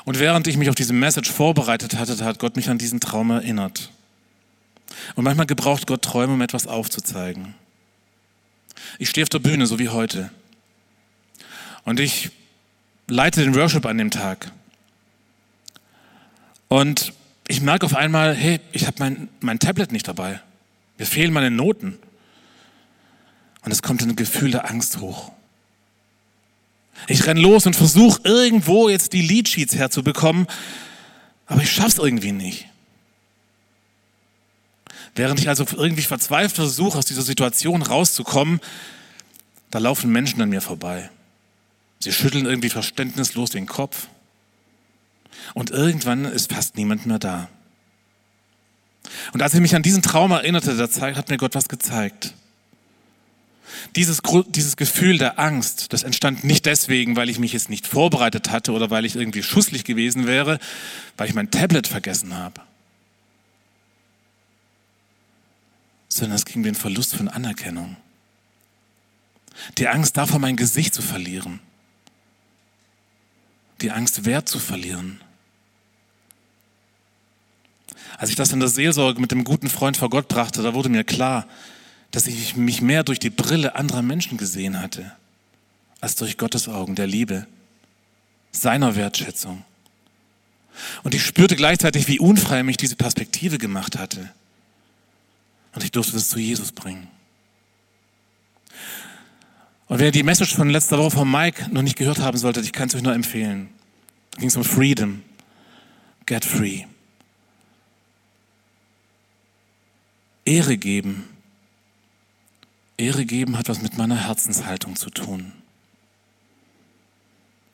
Und 0.06 0.20
während 0.20 0.48
ich 0.48 0.58
mich 0.58 0.70
auf 0.70 0.76
diese 0.76 0.94
Message 0.94 1.32
vorbereitet 1.32 1.98
hatte, 1.98 2.24
hat 2.24 2.40
Gott 2.40 2.56
mich 2.56 2.70
an 2.70 2.78
diesen 2.78 3.00
Traum 3.00 3.32
erinnert. 3.32 3.90
Und 5.16 5.24
manchmal 5.24 5.46
gebraucht 5.46 5.88
Gott 5.88 6.04
Träume, 6.04 6.34
um 6.34 6.42
etwas 6.42 6.68
aufzuzeigen. 6.68 7.56
Ich 8.98 9.10
stehe 9.10 9.24
auf 9.24 9.30
der 9.30 9.40
Bühne, 9.40 9.66
so 9.66 9.80
wie 9.80 9.90
heute. 9.90 10.30
Und 11.84 12.00
ich 12.00 12.32
leite 13.08 13.42
den 13.42 13.56
Worship 13.56 13.86
an 13.86 13.98
dem 13.98 14.12
Tag. 14.12 14.52
Und 16.68 17.14
ich 17.50 17.62
merke 17.62 17.88
auf 17.88 17.96
einmal, 17.96 18.36
hey, 18.36 18.62
ich 18.74 18.86
habe 18.86 18.98
mein, 19.00 19.28
mein 19.40 19.58
Tablet 19.58 19.92
nicht 19.92 20.08
dabei. 20.08 20.40
Mir 21.00 21.08
fehlen 21.08 21.34
meine 21.34 21.50
Noten. 21.50 21.98
Und 23.66 23.72
es 23.72 23.82
kommt 23.82 24.04
ein 24.04 24.16
Gefühl 24.16 24.52
der 24.52 24.70
Angst 24.70 25.00
hoch. 25.00 25.32
Ich 27.08 27.26
renne 27.26 27.42
los 27.42 27.66
und 27.66 27.76
versuche 27.76 28.22
irgendwo 28.24 28.88
jetzt 28.88 29.14
die 29.14 29.24
Leadsheets 29.24 29.74
herzubekommen, 29.76 30.46
aber 31.48 31.64
ich 31.64 31.72
schaff's 31.72 31.98
irgendwie 31.98 32.34
nicht. 32.34 32.68
Während 35.16 35.40
ich 35.40 35.50
also 35.50 35.66
irgendwie 35.76 36.04
verzweifelt 36.04 36.56
versuche, 36.56 37.00
aus 37.00 37.08
dieser 37.08 37.24
Situation 37.24 37.82
rauszukommen, 37.82 38.60
da 39.72 39.80
laufen 39.80 40.12
Menschen 40.12 40.40
an 40.40 40.50
mir 40.50 40.62
vorbei. 40.62 41.10
Sie 41.98 42.12
schütteln 42.12 42.46
irgendwie 42.46 42.70
verständnislos 42.70 43.50
den 43.50 43.66
Kopf. 43.66 44.08
Und 45.54 45.72
irgendwann 45.72 46.26
ist 46.26 46.54
fast 46.54 46.78
niemand 46.78 47.06
mehr 47.06 47.20
da. 47.20 47.50
Und 49.34 49.42
als 49.42 49.54
ich 49.54 49.62
mich 49.62 49.76
an 49.76 49.84
diesen 49.84 50.02
Traum 50.02 50.32
erinnerte, 50.32 50.76
da 50.76 51.16
hat 51.16 51.30
mir 51.30 51.38
Gott 51.38 51.56
was 51.56 51.70
gezeigt. 51.70 52.34
Dieses, 53.96 54.22
dieses 54.48 54.78
Gefühl 54.78 55.18
der 55.18 55.40
Angst, 55.40 55.94
das 55.94 56.04
entstand 56.04 56.44
nicht 56.44 56.66
deswegen, 56.66 57.16
weil 57.16 57.30
ich 57.30 57.40
mich 57.40 57.54
jetzt 57.54 57.70
nicht 57.70 57.88
vorbereitet 57.88 58.52
hatte 58.52 58.72
oder 58.72 58.90
weil 58.90 59.06
ich 59.06 59.16
irgendwie 59.16 59.44
schusslich 59.44 59.84
gewesen 59.84 60.28
wäre, 60.28 60.60
weil 61.18 61.30
ich 61.30 61.36
mein 61.36 61.52
Tablet 61.52 61.88
vergessen 61.88 62.36
habe. 62.36 62.62
Sondern 66.08 66.36
es 66.36 66.46
ging 66.46 66.64
den 66.64 66.76
Verlust 66.76 67.16
von 67.16 67.28
Anerkennung. 67.28 67.96
Die 69.78 69.88
Angst 69.88 70.18
davor, 70.18 70.40
mein 70.40 70.56
Gesicht 70.56 70.94
zu 70.94 71.02
verlieren. 71.02 71.60
Die 73.82 73.92
Angst, 73.92 74.26
Wert 74.26 74.50
zu 74.50 74.60
verlieren. 74.60 75.22
Als 78.20 78.30
ich 78.30 78.36
das 78.36 78.52
in 78.52 78.60
der 78.60 78.68
Seelsorge 78.68 79.22
mit 79.22 79.32
dem 79.32 79.46
guten 79.46 79.70
Freund 79.70 79.96
vor 79.96 80.10
Gott 80.10 80.28
brachte, 80.28 80.62
da 80.62 80.74
wurde 80.74 80.90
mir 80.90 81.06
klar, 81.06 81.48
dass 82.12 82.28
ich 82.28 82.58
mich 82.58 82.82
mehr 82.82 83.06
durch 83.06 83.18
die 83.18 83.30
Brille 83.30 83.76
anderer 83.76 84.02
Menschen 84.02 84.38
gesehen 84.38 84.82
hatte, 84.82 85.14
als 86.02 86.18
durch 86.18 86.38
Gottes 86.38 86.68
Augen 86.68 86.96
der 86.96 87.08
Liebe, 87.08 87.48
seiner 88.52 88.98
Wertschätzung. 88.98 89.64
Und 91.04 91.16
ich 91.16 91.24
spürte 91.24 91.56
gleichzeitig, 91.56 92.10
wie 92.10 92.20
unfrei 92.20 92.62
mich 92.62 92.76
diese 92.76 92.98
Perspektive 92.98 93.58
gemacht 93.58 93.98
hatte. 93.98 94.30
Und 95.74 95.86
ich 95.86 95.92
durfte 95.92 96.18
es 96.18 96.28
zu 96.28 96.40
Jesus 96.40 96.74
bringen. 96.74 97.08
Und 99.88 100.00
wer 100.00 100.12
die 100.12 100.24
Message 100.24 100.56
von 100.56 100.70
letzter 100.70 100.98
Woche 100.98 101.12
von 101.12 101.32
Mike 101.32 101.70
noch 101.72 101.84
nicht 101.84 101.98
gehört 101.98 102.20
haben 102.20 102.38
sollte, 102.38 102.60
ich 102.60 102.74
kann 102.74 102.90
es 102.90 102.96
euch 102.96 103.02
nur 103.02 103.14
empfehlen. 103.14 103.70
Da 104.32 104.40
ging 104.40 104.50
es 104.50 104.58
um 104.58 104.66
Freedom. 104.66 105.24
Get 106.26 106.44
free. 106.44 106.84
Ehre 110.50 110.78
geben 110.78 111.26
Ehre 112.98 113.24
geben 113.24 113.56
hat 113.56 113.70
was 113.70 113.84
mit 113.84 114.00
meiner 114.00 114.26
Herzenshaltung 114.28 114.96
zu 114.96 115.12
tun. 115.12 115.52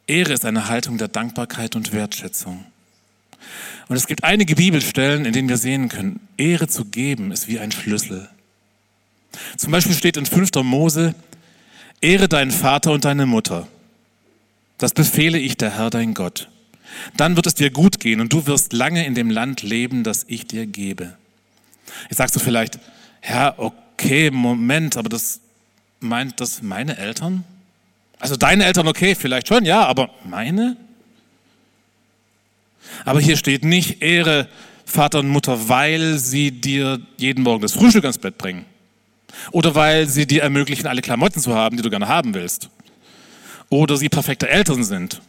Ehre 0.08 0.34
ist 0.34 0.44
eine 0.44 0.68
Haltung 0.68 0.98
der 0.98 1.08
Dankbarkeit 1.08 1.78
und 1.78 1.94
Wertschätzung. 1.94 2.66
Und 3.88 3.96
es 3.96 4.08
gibt 4.08 4.26
einige 4.26 4.56
Bibelstellen, 4.56 5.24
in 5.24 5.32
denen 5.32 5.48
wir 5.48 5.56
sehen 5.56 5.88
können, 5.88 6.20
Ehre 6.36 6.68
zu 6.68 6.84
geben 6.84 7.32
ist 7.32 7.48
wie 7.48 7.60
ein 7.60 7.72
Schlüssel. 7.72 8.30
Zum 9.56 9.72
Beispiel 9.72 9.96
steht 9.96 10.18
in 10.18 10.26
5. 10.26 10.50
Mose, 10.64 11.16
Ehre 12.02 12.28
deinen 12.28 12.52
Vater 12.52 12.92
und 12.92 13.06
deine 13.06 13.26
Mutter. 13.26 13.70
Das 14.80 14.94
befehle 14.94 15.40
ich 15.40 15.56
der 15.56 15.78
Herr 15.78 15.92
dein 15.92 16.14
Gott. 16.14 16.50
Dann 17.16 17.38
wird 17.38 17.48
es 17.48 17.56
dir 17.56 17.72
gut 17.72 18.02
gehen 18.02 18.20
und 18.20 18.34
du 18.34 18.48
wirst 18.48 18.74
lange 18.74 19.06
in 19.06 19.16
dem 19.16 19.30
Land 19.30 19.62
leben, 19.62 20.04
das 20.04 20.26
ich 20.28 20.46
dir 20.46 20.66
gebe. 20.66 21.16
Jetzt 22.10 22.18
sagst 22.18 22.36
du 22.36 22.40
vielleicht, 22.40 22.80
okay 23.58 23.86
okay, 23.98 24.30
Moment, 24.32 24.98
aber 24.98 25.10
das 25.10 25.40
meint 26.00 26.40
das 26.42 26.62
meine 26.62 26.98
Eltern? 26.98 27.44
Also 28.20 28.36
deine 28.36 28.66
Eltern, 28.66 28.88
okay, 28.88 29.16
vielleicht 29.16 29.48
schon, 29.48 29.66
ja, 29.66 29.86
aber 29.86 30.10
meine? 30.24 30.78
Aber 33.04 33.20
hier 33.20 33.38
steht 33.38 33.64
nicht 33.64 34.02
Ehre 34.02 34.48
Vater 34.86 35.20
und 35.20 35.30
Mutter, 35.30 35.70
weil 35.70 36.18
sie 36.18 36.52
dir 36.52 37.00
jeden 37.18 37.44
Morgen 37.44 37.62
das 37.62 37.74
Frühstück 37.74 38.04
ans 38.04 38.18
Bett 38.18 38.38
bringen. 38.38 38.66
Oder 39.52 39.76
weil 39.76 40.08
sie 40.08 40.28
dir 40.28 40.44
ermöglichen, 40.44 40.88
alle 40.88 41.02
Klamotten 41.02 41.42
zu 41.42 41.56
haben, 41.56 41.78
die 41.78 41.84
du 41.84 41.90
gerne 41.90 42.08
haben 42.08 42.34
willst. 42.34 42.70
Oder 43.70 43.98
sie 43.98 44.10
perfekte 44.10 44.48
Eltern 44.48 44.84
sind. 44.84 45.22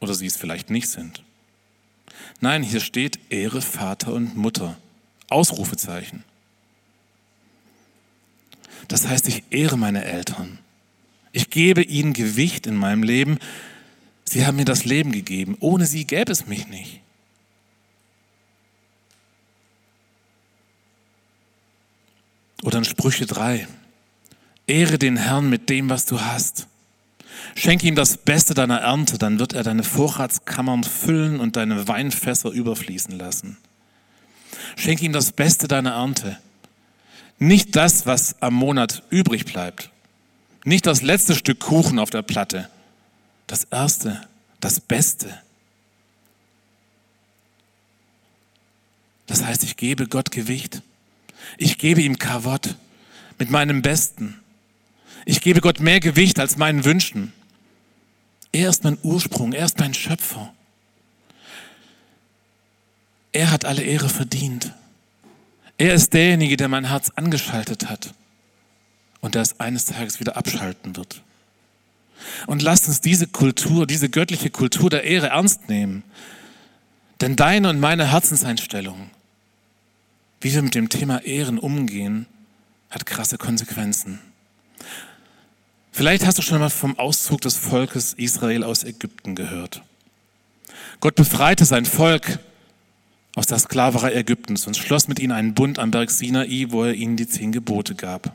Oder 0.00 0.14
sie 0.14 0.26
es 0.26 0.36
vielleicht 0.36 0.70
nicht 0.70 0.88
sind. 0.88 1.22
Nein, 2.40 2.62
hier 2.62 2.80
steht 2.80 3.18
Ehre 3.30 3.62
Vater 3.62 4.12
und 4.12 4.36
Mutter. 4.36 4.76
Ausrufezeichen. 5.32 6.24
Das 8.88 9.06
heißt, 9.06 9.28
ich 9.28 9.44
ehre 9.50 9.76
meine 9.76 10.04
Eltern. 10.04 10.58
Ich 11.32 11.50
gebe 11.50 11.82
ihnen 11.82 12.12
Gewicht 12.12 12.66
in 12.66 12.76
meinem 12.76 13.02
Leben. 13.02 13.38
Sie 14.24 14.44
haben 14.46 14.56
mir 14.56 14.64
das 14.64 14.84
Leben 14.84 15.12
gegeben. 15.12 15.56
Ohne 15.60 15.86
sie 15.86 16.06
gäbe 16.06 16.30
es 16.30 16.46
mich 16.46 16.68
nicht. 16.68 17.00
Oder 22.62 22.78
in 22.78 22.84
Sprüche 22.84 23.26
3. 23.26 23.66
Ehre 24.66 24.98
den 24.98 25.16
Herrn 25.16 25.50
mit 25.50 25.68
dem, 25.68 25.90
was 25.90 26.06
du 26.06 26.20
hast. 26.20 26.68
Schenke 27.54 27.86
ihm 27.86 27.96
das 27.96 28.16
Beste 28.16 28.54
deiner 28.54 28.78
Ernte, 28.78 29.18
dann 29.18 29.38
wird 29.38 29.52
er 29.52 29.64
deine 29.64 29.82
Vorratskammern 29.82 30.84
füllen 30.84 31.40
und 31.40 31.56
deine 31.56 31.88
Weinfässer 31.88 32.50
überfließen 32.50 33.18
lassen. 33.18 33.56
Schenke 34.76 35.04
ihm 35.04 35.12
das 35.12 35.32
Beste 35.32 35.68
deiner 35.68 35.92
Ernte. 35.92 36.38
Nicht 37.38 37.74
das, 37.76 38.06
was 38.06 38.40
am 38.40 38.54
Monat 38.54 39.02
übrig 39.10 39.44
bleibt. 39.44 39.90
Nicht 40.64 40.86
das 40.86 41.02
letzte 41.02 41.34
Stück 41.34 41.60
Kuchen 41.60 41.98
auf 41.98 42.10
der 42.10 42.22
Platte. 42.22 42.68
Das 43.46 43.64
erste, 43.64 44.26
das 44.60 44.80
Beste. 44.80 45.36
Das 49.26 49.44
heißt, 49.44 49.64
ich 49.64 49.76
gebe 49.76 50.06
Gott 50.06 50.30
Gewicht. 50.30 50.82
Ich 51.58 51.78
gebe 51.78 52.02
ihm 52.02 52.18
Kavott 52.18 52.76
mit 53.38 53.50
meinem 53.50 53.82
Besten. 53.82 54.40
Ich 55.24 55.40
gebe 55.40 55.60
Gott 55.60 55.80
mehr 55.80 56.00
Gewicht 56.00 56.38
als 56.38 56.56
meinen 56.56 56.84
Wünschen. 56.84 57.32
Er 58.52 58.68
ist 58.68 58.84
mein 58.84 58.98
Ursprung, 59.02 59.52
er 59.52 59.64
ist 59.64 59.78
mein 59.78 59.94
Schöpfer. 59.94 60.52
Er 63.32 63.50
hat 63.50 63.64
alle 63.64 63.82
Ehre 63.82 64.08
verdient. 64.08 64.72
Er 65.78 65.94
ist 65.94 66.12
derjenige, 66.12 66.56
der 66.56 66.68
mein 66.68 66.84
Herz 66.84 67.10
angeschaltet 67.16 67.88
hat 67.88 68.14
und 69.20 69.34
der 69.34 69.42
es 69.42 69.58
eines 69.58 69.86
Tages 69.86 70.20
wieder 70.20 70.36
abschalten 70.36 70.96
wird. 70.96 71.22
Und 72.46 72.62
lasst 72.62 72.86
uns 72.88 73.00
diese 73.00 73.26
Kultur, 73.26 73.86
diese 73.86 74.08
göttliche 74.08 74.50
Kultur 74.50 74.90
der 74.90 75.04
Ehre 75.04 75.28
ernst 75.28 75.68
nehmen. 75.68 76.04
Denn 77.20 77.36
deine 77.36 77.70
und 77.70 77.80
meine 77.80 78.10
Herzenseinstellung, 78.10 79.10
wie 80.40 80.52
wir 80.52 80.62
mit 80.62 80.74
dem 80.74 80.88
Thema 80.88 81.22
Ehren 81.22 81.58
umgehen, 81.58 82.26
hat 82.90 83.06
krasse 83.06 83.38
Konsequenzen. 83.38 84.20
Vielleicht 85.90 86.26
hast 86.26 86.38
du 86.38 86.42
schon 86.42 86.58
mal 86.58 86.70
vom 86.70 86.98
Auszug 86.98 87.40
des 87.40 87.56
Volkes 87.56 88.14
Israel 88.14 88.64
aus 88.64 88.84
Ägypten 88.84 89.34
gehört. 89.34 89.82
Gott 91.00 91.14
befreite 91.14 91.64
sein 91.64 91.84
Volk 91.84 92.38
aus 93.34 93.46
der 93.46 93.58
Sklaverei 93.58 94.12
Ägyptens 94.14 94.66
und 94.66 94.76
schloss 94.76 95.08
mit 95.08 95.18
ihnen 95.18 95.32
einen 95.32 95.54
Bund 95.54 95.78
am 95.78 95.90
Berg 95.90 96.10
Sinai, 96.10 96.66
wo 96.68 96.84
er 96.84 96.94
ihnen 96.94 97.16
die 97.16 97.26
zehn 97.26 97.52
Gebote 97.52 97.94
gab. 97.94 98.34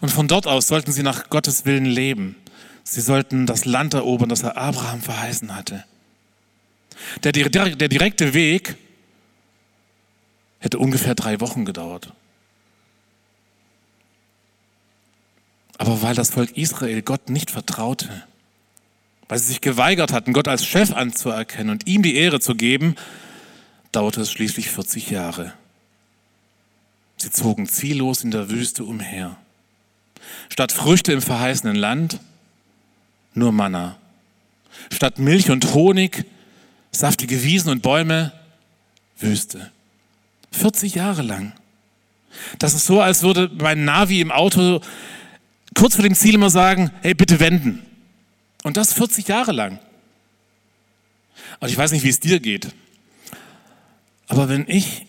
Und 0.00 0.10
von 0.10 0.28
dort 0.28 0.46
aus 0.46 0.66
sollten 0.66 0.92
sie 0.92 1.02
nach 1.02 1.28
Gottes 1.28 1.66
Willen 1.66 1.84
leben. 1.84 2.36
Sie 2.84 3.00
sollten 3.00 3.46
das 3.46 3.64
Land 3.64 3.94
erobern, 3.94 4.28
das 4.28 4.42
er 4.42 4.56
Abraham 4.56 5.02
verheißen 5.02 5.54
hatte. 5.54 5.84
Der, 7.24 7.32
der, 7.32 7.48
der 7.76 7.88
direkte 7.88 8.32
Weg 8.32 8.76
hätte 10.60 10.78
ungefähr 10.78 11.14
drei 11.14 11.40
Wochen 11.40 11.64
gedauert. 11.64 12.12
Aber 15.78 16.00
weil 16.00 16.14
das 16.14 16.30
Volk 16.30 16.56
Israel 16.56 17.02
Gott 17.02 17.28
nicht 17.28 17.50
vertraute, 17.50 18.24
weil 19.28 19.38
sie 19.38 19.48
sich 19.48 19.60
geweigert 19.60 20.12
hatten, 20.12 20.32
Gott 20.32 20.48
als 20.48 20.64
Chef 20.64 20.92
anzuerkennen 20.92 21.70
und 21.70 21.86
ihm 21.86 22.02
die 22.02 22.16
Ehre 22.16 22.40
zu 22.40 22.54
geben, 22.54 22.94
dauerte 23.96 24.20
es 24.20 24.30
schließlich 24.30 24.68
40 24.70 25.08
Jahre. 25.08 25.54
Sie 27.16 27.30
zogen 27.30 27.66
ziellos 27.66 28.22
in 28.24 28.30
der 28.30 28.50
Wüste 28.50 28.84
umher. 28.84 29.38
Statt 30.50 30.70
Früchte 30.70 31.14
im 31.14 31.22
verheißenen 31.22 31.76
Land, 31.76 32.20
nur 33.32 33.52
Manna. 33.52 33.96
Statt 34.92 35.18
Milch 35.18 35.50
und 35.50 35.72
Honig, 35.72 36.26
saftige 36.92 37.42
Wiesen 37.42 37.70
und 37.70 37.80
Bäume, 37.80 38.32
Wüste. 39.18 39.70
40 40.52 40.94
Jahre 40.94 41.22
lang. 41.22 41.54
Das 42.58 42.74
ist 42.74 42.84
so, 42.84 43.00
als 43.00 43.22
würde 43.22 43.50
mein 43.58 43.86
Navi 43.86 44.20
im 44.20 44.30
Auto 44.30 44.82
kurz 45.74 45.94
vor 45.94 46.02
dem 46.02 46.14
Ziel 46.14 46.34
immer 46.34 46.50
sagen, 46.50 46.90
hey, 47.00 47.14
bitte 47.14 47.40
wenden. 47.40 47.82
Und 48.62 48.76
das 48.76 48.92
40 48.92 49.26
Jahre 49.26 49.52
lang. 49.52 49.78
Und 51.60 51.70
ich 51.70 51.78
weiß 51.78 51.92
nicht, 51.92 52.04
wie 52.04 52.10
es 52.10 52.20
dir 52.20 52.40
geht. 52.40 52.74
Aber 54.28 54.48
wenn 54.48 54.68
ich 54.68 55.06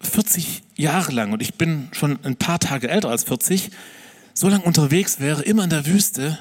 40 0.00 0.62
Jahre 0.76 1.12
lang, 1.12 1.32
und 1.32 1.42
ich 1.42 1.54
bin 1.54 1.88
schon 1.92 2.18
ein 2.24 2.36
paar 2.36 2.58
Tage 2.58 2.88
älter 2.88 3.10
als 3.10 3.24
40, 3.24 3.70
so 4.34 4.48
lange 4.48 4.64
unterwegs 4.64 5.20
wäre, 5.20 5.42
immer 5.42 5.64
in 5.64 5.70
der 5.70 5.86
Wüste, 5.86 6.38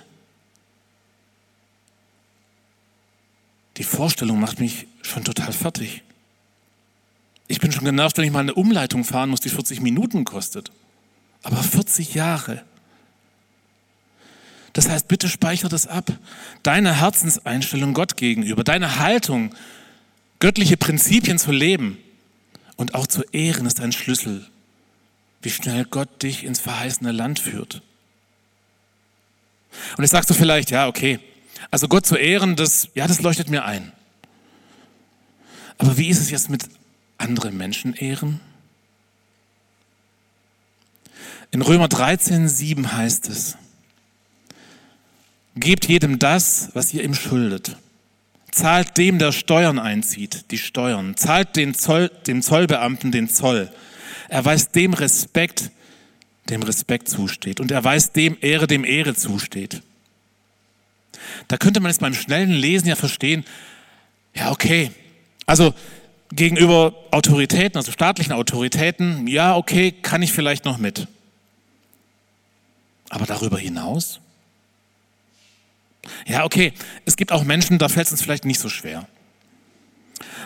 die 3.78 3.84
Vorstellung 3.84 4.40
macht 4.40 4.60
mich 4.60 4.88
schon 5.02 5.24
total 5.24 5.54
fertig. 5.54 6.04
Ich 7.48 7.60
bin 7.60 7.72
schon 7.72 7.86
genervt, 7.86 8.18
wenn 8.18 8.26
ich 8.26 8.32
mal 8.32 8.40
eine 8.40 8.56
Umleitung 8.56 9.04
fahren 9.04 9.30
muss, 9.30 9.40
die 9.40 9.50
40 9.50 9.82
Minuten 9.82 10.26
kostet. 10.26 10.72
Aber 11.44 11.58
40 11.58 12.14
Jahre. 12.14 12.64
Das 14.74 14.90
heißt, 14.90 15.08
bitte 15.08 15.30
speicher 15.30 15.70
das 15.70 15.88
ab. 15.88 16.12
Deine 16.62 17.00
Herzenseinstellung 17.00 17.94
Gott 17.94 18.18
gegenüber, 18.18 18.64
deine 18.64 19.00
Haltung, 19.00 19.56
göttliche 20.40 20.78
Prinzipien 20.78 21.40
zu 21.40 21.52
leben 21.52 21.98
und 22.76 22.96
auch 22.96 23.08
zu 23.08 23.24
ehren, 23.32 23.66
ist 23.66 23.80
ein 23.80 23.92
Schlüssel, 23.92 24.48
wie 25.42 25.50
schnell 25.50 25.86
Gott 25.86 26.24
dich 26.24 26.44
ins 26.44 26.60
verheißene 26.60 27.12
Land 27.12 27.40
führt. 27.40 27.82
Und 29.98 30.04
jetzt 30.04 30.12
sagst 30.12 30.30
du 30.30 30.34
vielleicht, 30.34 30.72
ja, 30.72 30.88
okay, 30.88 31.20
also 31.72 31.88
Gott 31.88 32.06
zu 32.06 32.16
ehren, 32.16 32.56
das, 32.56 32.90
ja, 32.94 33.08
das 33.08 33.22
leuchtet 33.22 33.50
mir 33.50 33.66
ein. 33.66 33.92
Aber 35.78 35.98
wie 35.98 36.08
ist 36.08 36.20
es 36.20 36.30
jetzt 36.30 36.50
mit 36.50 36.64
anderen 37.18 37.58
Menschen 37.58 37.94
ehren? 37.94 38.40
In 41.52 41.62
Römer 41.62 41.88
13, 41.88 42.50
7 42.50 42.94
heißt 42.94 43.30
es, 43.30 43.58
gebt 45.56 45.88
jedem 45.88 46.20
das, 46.20 46.70
was 46.74 46.94
ihr 46.94 47.04
ihm 47.04 47.14
schuldet. 47.14 47.78
Zahlt 48.52 48.98
dem, 48.98 49.20
der 49.20 49.32
Steuern 49.32 49.80
einzieht, 49.80 50.52
die 50.52 50.58
Steuern. 50.58 51.16
Zahlt 51.16 51.56
den 51.56 51.74
Zoll, 51.74 52.10
dem 52.28 52.42
Zollbeamten 52.42 53.12
den 53.12 53.30
Zoll. 53.30 53.72
Erweist 54.30 54.76
dem 54.76 54.94
Respekt, 54.94 55.72
dem 56.50 56.64
Respekt 56.64 57.10
zusteht. 57.10 57.60
Und 57.60 57.72
erweist 57.72 58.16
dem 58.16 58.38
Ehre, 58.42 58.68
dem 58.68 58.84
Ehre 58.84 59.16
zusteht. 59.16 59.82
Da 61.48 61.58
könnte 61.58 61.80
man 61.80 61.92
es 61.92 62.00
beim 62.00 62.14
schnellen 62.14 62.52
Lesen 62.52 62.88
ja 62.88 62.96
verstehen, 62.96 63.44
ja, 64.34 64.52
okay. 64.52 64.92
Also 65.46 65.74
gegenüber 66.32 66.94
Autoritäten, 67.12 67.78
also 67.78 67.92
staatlichen 67.92 68.34
Autoritäten, 68.34 69.28
ja, 69.28 69.56
okay, 69.56 69.92
kann 69.92 70.22
ich 70.22 70.32
vielleicht 70.32 70.66
noch 70.66 70.78
mit. 70.78 71.08
Aber 73.10 73.26
darüber 73.26 73.58
hinaus? 73.58 74.20
Ja, 76.26 76.44
okay, 76.44 76.74
es 77.06 77.16
gibt 77.16 77.32
auch 77.32 77.44
Menschen, 77.44 77.78
da 77.78 77.90
fällt 77.90 78.08
es 78.08 78.12
uns 78.12 78.22
vielleicht 78.22 78.46
nicht 78.46 78.60
so 78.60 78.70
schwer. 78.70 79.08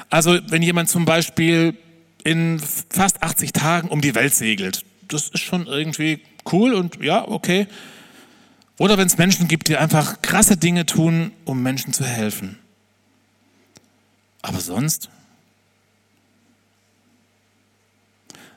Also 0.09 0.39
wenn 0.47 0.61
jemand 0.61 0.89
zum 0.89 1.05
Beispiel 1.05 1.77
in 2.23 2.61
fast 2.89 3.23
80 3.23 3.53
Tagen 3.53 3.87
um 3.89 4.01
die 4.01 4.15
Welt 4.15 4.35
segelt, 4.35 4.83
das 5.07 5.29
ist 5.29 5.41
schon 5.41 5.67
irgendwie 5.67 6.21
cool 6.51 6.73
und 6.73 7.01
ja, 7.01 7.27
okay. 7.27 7.67
Oder 8.77 8.97
wenn 8.97 9.07
es 9.07 9.17
Menschen 9.17 9.47
gibt, 9.47 9.67
die 9.67 9.77
einfach 9.77 10.21
krasse 10.21 10.57
Dinge 10.57 10.85
tun, 10.85 11.31
um 11.45 11.61
Menschen 11.61 11.93
zu 11.93 12.03
helfen. 12.03 12.57
Aber 14.41 14.59
sonst? 14.59 15.09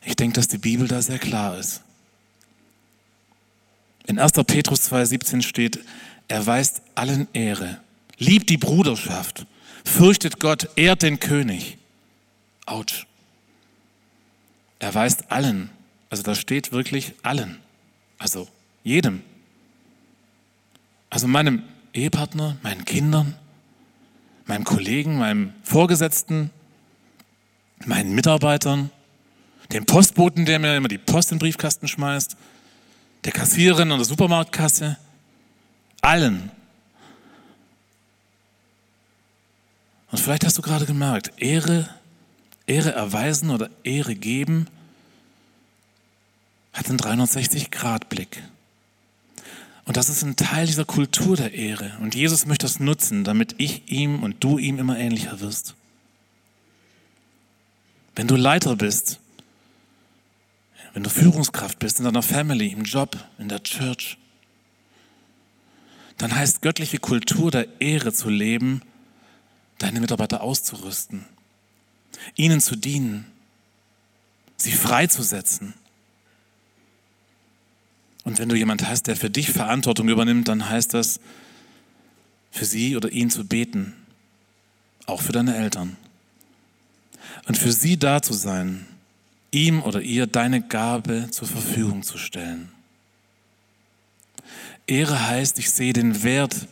Ich 0.03 0.17
denke, 0.17 0.35
dass 0.35 0.49
die 0.49 0.59
Bibel 0.59 0.89
da 0.89 1.03
sehr 1.03 1.19
klar 1.19 1.59
ist. 1.59 1.83
In 4.07 4.19
1. 4.19 4.33
Petrus 4.47 4.91
2,17 4.93 5.43
steht, 5.43 5.81
er 6.29 6.47
weist 6.47 6.83
allen 6.95 7.29
Ehre, 7.33 7.81
liebt 8.19 8.51
die 8.51 8.57
Bruderschaft, 8.57 9.47
fürchtet 9.85 10.41
Gott, 10.41 10.69
ehrt 10.77 11.03
den 11.03 11.21
König. 11.21 11.79
Autsch. 12.67 13.07
Er 14.79 14.95
weist 14.95 15.31
allen, 15.31 15.71
also 16.11 16.23
da 16.23 16.35
steht 16.35 16.73
wirklich 16.73 17.15
allen, 17.23 17.59
also 18.19 18.49
jedem. 18.83 19.23
Also 21.11 21.27
meinem 21.27 21.63
Ehepartner, 21.93 22.57
meinen 22.63 22.85
Kindern, 22.85 23.35
meinem 24.47 24.65
Kollegen, 24.65 25.19
meinem 25.19 25.53
Vorgesetzten, 25.63 26.51
meinen 27.87 28.15
Mitarbeitern, 28.15 28.91
dem 29.73 29.87
Postboten, 29.87 30.45
der 30.45 30.59
mir 30.59 30.77
immer 30.77 30.89
die 30.89 30.99
Post 30.99 31.33
in 31.33 31.37
den 31.37 31.41
Briefkasten 31.41 31.89
schmeißt, 31.89 32.37
der 33.25 33.33
Kassiererin 33.33 33.91
an 33.93 33.99
der 33.99 34.05
Supermarktkasse, 34.05 34.99
allen. 36.05 36.51
Und 40.11 40.21
vielleicht 40.21 40.45
hast 40.45 40.59
du 40.59 40.63
gerade 40.63 40.87
gemerkt, 40.87 41.33
Ehre, 41.39 41.89
Ehre 42.67 42.93
erweisen 42.93 43.51
oder 43.51 43.71
Ehre 43.83 44.15
geben 44.15 44.69
hat 46.73 46.89
einen 46.89 46.99
360-Grad-Blick. 46.99 48.43
Und 49.85 49.97
das 49.97 50.09
ist 50.09 50.23
ein 50.23 50.37
Teil 50.37 50.67
dieser 50.67 50.85
Kultur 50.85 51.37
der 51.37 51.53
Ehre. 51.53 51.93
Und 52.01 52.15
Jesus 52.15 52.47
möchte 52.47 52.67
das 52.67 52.81
nutzen, 52.81 53.23
damit 53.23 53.55
ich 53.59 53.91
ihm 53.91 54.23
und 54.23 54.43
du 54.43 54.59
ihm 54.59 54.79
immer 54.79 54.99
ähnlicher 54.99 55.41
wirst. 55.41 55.75
Wenn 58.17 58.27
du 58.27 58.37
Leiter 58.37 58.77
bist, 58.77 59.21
wenn 60.95 61.03
du 61.03 61.11
Führungskraft 61.11 61.79
bist 61.79 61.99
in 61.99 62.05
deiner 62.05 62.23
Family, 62.23 62.69
im 62.69 62.85
Job, 62.85 63.17
in 63.39 63.49
der 63.49 63.63
Church, 63.63 64.17
dann 66.19 66.35
heißt 66.35 66.63
göttliche 66.63 66.99
Kultur 66.99 67.51
der 67.51 67.81
Ehre 67.81 68.13
zu 68.13 68.29
leben, 68.31 68.83
deine 69.79 70.01
Mitarbeiter 70.01 70.43
auszurüsten, 70.43 71.25
ihnen 72.37 72.61
zu 72.61 72.77
dienen, 72.77 73.27
sie 74.57 74.73
freizusetzen. 74.73 75.75
Und 78.25 78.39
wenn 78.39 78.49
du 78.49 78.57
jemand 78.57 78.89
hast, 78.89 79.07
der 79.07 79.17
für 79.17 79.29
dich 79.29 79.51
Verantwortung 79.51 80.09
übernimmt, 80.09 80.49
dann 80.49 80.69
heißt 80.69 80.95
das, 80.95 81.21
für 82.51 82.65
sie 82.65 82.97
oder 82.97 83.11
ihn 83.11 83.31
zu 83.31 83.45
beten, 83.45 83.95
auch 85.07 85.21
für 85.21 85.33
deine 85.33 85.57
Eltern. 85.57 85.97
und 87.47 87.59
für 87.59 87.73
sie 87.73 87.99
da 87.99 88.23
zu 88.23 88.33
sein, 88.33 88.87
ihm 89.51 89.83
oder 89.83 90.01
ihr 90.01 90.27
deine 90.27 90.63
Gabe 90.63 91.29
zur 91.31 91.49
Verfügung 91.49 92.03
zu 92.03 92.19
stellen. 92.19 92.74
Ehre 94.87 95.29
heißt, 95.29 95.59
ich 95.59 95.71
sehe 95.71 95.93
den 95.93 96.23
Wert 96.23 96.69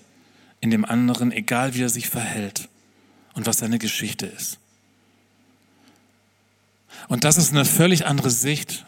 in 0.61 0.71
dem 0.71 0.85
anderen, 0.85 1.33
egal 1.33 1.75
wie 1.75 1.83
er 1.83 1.89
sich 1.89 2.09
verhält 2.09 2.69
und 3.35 3.47
was 3.47 3.59
seine 3.59 3.79
Geschichte 3.79 4.27
ist. 4.27 4.59
Und 7.09 7.25
das 7.25 7.37
ist 7.37 7.51
eine 7.51 7.65
völlig 7.65 8.07
andere 8.07 8.31
Sicht 8.31 8.85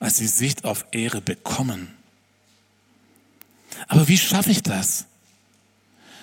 als 0.00 0.18
die 0.18 0.26
Sicht 0.26 0.64
auf 0.64 0.86
Ehre 0.92 1.20
bekommen. 1.20 1.88
Aber 3.88 4.08
wie 4.08 4.18
schaffe 4.18 4.50
ich 4.50 4.62
das? 4.62 5.06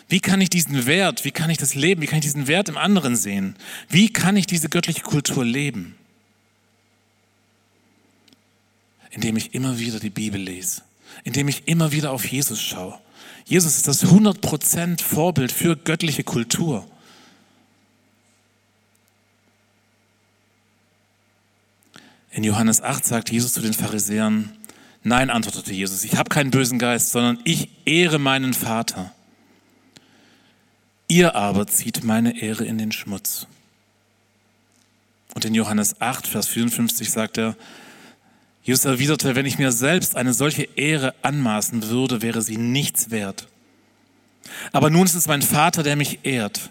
Wie 0.07 0.19
kann 0.19 0.41
ich 0.41 0.49
diesen 0.49 0.85
Wert, 0.85 1.23
wie 1.23 1.31
kann 1.31 1.49
ich 1.49 1.57
das 1.57 1.73
leben, 1.73 2.01
wie 2.01 2.05
kann 2.05 2.19
ich 2.19 2.25
diesen 2.25 2.47
Wert 2.47 2.69
im 2.69 2.77
anderen 2.77 3.15
sehen? 3.15 3.55
Wie 3.87 4.11
kann 4.11 4.35
ich 4.35 4.45
diese 4.45 4.67
göttliche 4.67 5.01
Kultur 5.01 5.45
leben? 5.45 5.95
Indem 9.09 9.37
ich 9.37 9.53
immer 9.53 9.79
wieder 9.79 9.99
die 9.99 10.09
Bibel 10.09 10.39
lese, 10.39 10.81
indem 11.23 11.47
ich 11.47 11.67
immer 11.67 11.91
wieder 11.91 12.11
auf 12.11 12.25
Jesus 12.25 12.61
schaue. 12.61 12.97
Jesus 13.45 13.75
ist 13.75 13.87
das 13.87 14.05
100% 14.05 15.01
Vorbild 15.01 15.51
für 15.51 15.75
göttliche 15.75 16.23
Kultur. 16.23 16.85
In 22.31 22.43
Johannes 22.43 22.81
8 22.81 23.05
sagt 23.05 23.31
Jesus 23.31 23.53
zu 23.53 23.61
den 23.61 23.73
Pharisäern, 23.73 24.51
nein, 25.03 25.29
antwortete 25.29 25.73
Jesus, 25.73 26.03
ich 26.03 26.15
habe 26.15 26.29
keinen 26.29 26.51
bösen 26.51 26.79
Geist, 26.79 27.11
sondern 27.11 27.39
ich 27.43 27.69
ehre 27.85 28.19
meinen 28.19 28.53
Vater. 28.53 29.13
Ihr 31.09 31.35
aber 31.35 31.67
zieht 31.67 32.05
meine 32.05 32.41
Ehre 32.41 32.63
in 32.63 32.77
den 32.77 32.93
Schmutz. 32.93 33.47
Und 35.33 35.43
in 35.43 35.53
Johannes 35.53 35.99
8, 35.99 36.25
Vers 36.25 36.47
54 36.47 37.11
sagt 37.11 37.37
er, 37.37 37.57
Jesus 38.63 38.85
erwiderte, 38.85 39.35
wenn 39.35 39.45
ich 39.45 39.57
mir 39.57 39.71
selbst 39.71 40.15
eine 40.15 40.33
solche 40.33 40.63
Ehre 40.75 41.15
anmaßen 41.23 41.89
würde, 41.89 42.21
wäre 42.21 42.41
sie 42.41 42.57
nichts 42.57 43.09
wert. 43.09 43.47
Aber 44.71 44.89
nun 44.89 45.05
ist 45.05 45.15
es 45.15 45.27
mein 45.27 45.41
Vater, 45.41 45.83
der 45.83 45.95
mich 45.95 46.19
ehrt. 46.23 46.69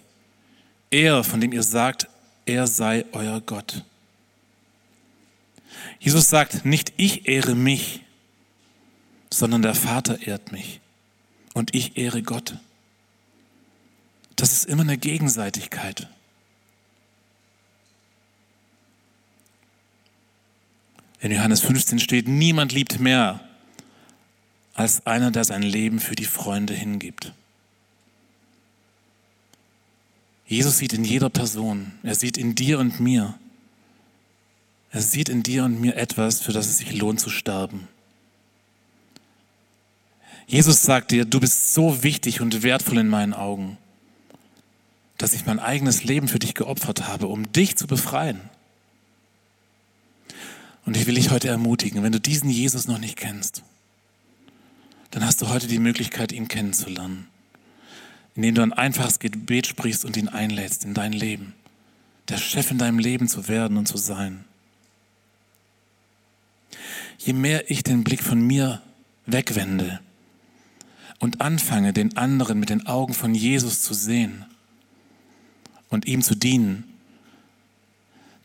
Er, 0.90 1.24
von 1.24 1.40
dem 1.40 1.52
ihr 1.52 1.62
sagt, 1.62 2.08
er 2.46 2.66
sei 2.66 3.04
euer 3.12 3.40
Gott. 3.40 3.84
Jesus 5.98 6.28
sagt, 6.28 6.64
nicht 6.64 6.92
ich 6.96 7.28
ehre 7.28 7.54
mich, 7.54 8.00
sondern 9.32 9.62
der 9.62 9.74
Vater 9.74 10.26
ehrt 10.26 10.52
mich 10.52 10.80
und 11.54 11.74
ich 11.74 11.96
ehre 11.96 12.22
Gott. 12.22 12.56
Das 14.36 14.52
ist 14.52 14.64
immer 14.64 14.82
eine 14.82 14.98
Gegenseitigkeit. 14.98 16.08
In 21.20 21.32
Johannes 21.32 21.60
15 21.60 21.98
steht, 21.98 22.28
niemand 22.28 22.72
liebt 22.72 22.98
mehr 22.98 23.40
als 24.74 25.06
einer, 25.06 25.30
der 25.30 25.44
sein 25.44 25.62
Leben 25.62 26.00
für 26.00 26.14
die 26.14 26.24
Freunde 26.24 26.72
hingibt. 26.72 27.34
Jesus 30.46 30.78
sieht 30.78 30.94
in 30.94 31.04
jeder 31.04 31.28
Person, 31.28 31.92
er 32.02 32.14
sieht 32.14 32.38
in 32.38 32.54
dir 32.54 32.78
und 32.78 32.98
mir, 32.98 33.38
er 34.90 35.02
sieht 35.02 35.28
in 35.28 35.42
dir 35.42 35.64
und 35.64 35.80
mir 35.80 35.96
etwas, 35.96 36.40
für 36.40 36.52
das 36.52 36.66
es 36.66 36.78
sich 36.78 36.92
lohnt 36.92 37.20
zu 37.20 37.30
sterben. 37.30 37.86
Jesus 40.46 40.82
sagt 40.82 41.12
dir, 41.12 41.24
du 41.24 41.38
bist 41.38 41.74
so 41.74 42.02
wichtig 42.02 42.40
und 42.40 42.64
wertvoll 42.64 42.98
in 42.98 43.08
meinen 43.08 43.34
Augen, 43.34 43.76
dass 45.18 45.34
ich 45.34 45.46
mein 45.46 45.60
eigenes 45.60 46.02
Leben 46.02 46.26
für 46.26 46.40
dich 46.40 46.54
geopfert 46.54 47.06
habe, 47.06 47.28
um 47.28 47.52
dich 47.52 47.76
zu 47.76 47.86
befreien. 47.86 48.40
Und 50.84 50.96
ich 50.96 51.06
will 51.06 51.14
dich 51.14 51.30
heute 51.30 51.48
ermutigen, 51.48 52.02
wenn 52.02 52.12
du 52.12 52.20
diesen 52.20 52.50
Jesus 52.50 52.88
noch 52.88 52.98
nicht 52.98 53.16
kennst, 53.16 53.62
dann 55.10 55.24
hast 55.24 55.42
du 55.42 55.48
heute 55.48 55.66
die 55.66 55.78
Möglichkeit, 55.78 56.32
ihn 56.32 56.48
kennenzulernen, 56.48 57.26
indem 58.34 58.54
du 58.54 58.62
ein 58.62 58.72
einfaches 58.72 59.18
Gebet 59.18 59.66
sprichst 59.66 60.04
und 60.04 60.16
ihn 60.16 60.28
einlädst 60.28 60.84
in 60.84 60.94
dein 60.94 61.12
Leben, 61.12 61.54
der 62.28 62.38
Chef 62.38 62.70
in 62.70 62.78
deinem 62.78 62.98
Leben 62.98 63.28
zu 63.28 63.48
werden 63.48 63.76
und 63.76 63.86
zu 63.86 63.96
sein. 63.96 64.44
Je 67.18 67.32
mehr 67.32 67.70
ich 67.70 67.82
den 67.82 68.04
Blick 68.04 68.22
von 68.22 68.40
mir 68.40 68.80
wegwende 69.26 70.00
und 71.18 71.40
anfange, 71.40 71.92
den 71.92 72.16
anderen 72.16 72.58
mit 72.58 72.70
den 72.70 72.86
Augen 72.86 73.14
von 73.14 73.34
Jesus 73.34 73.82
zu 73.82 73.94
sehen 73.94 74.46
und 75.90 76.06
ihm 76.06 76.22
zu 76.22 76.34
dienen, 76.34 76.84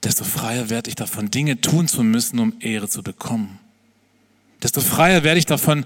desto 0.05 0.23
freier 0.23 0.69
werde 0.69 0.89
ich 0.89 0.95
davon, 0.95 1.31
Dinge 1.31 1.59
tun 1.59 1.87
zu 1.87 2.03
müssen, 2.03 2.39
um 2.39 2.53
Ehre 2.59 2.87
zu 2.87 3.01
bekommen. 3.01 3.59
Desto 4.61 4.79
freier 4.79 5.23
werde 5.23 5.39
ich 5.39 5.47
davon, 5.47 5.85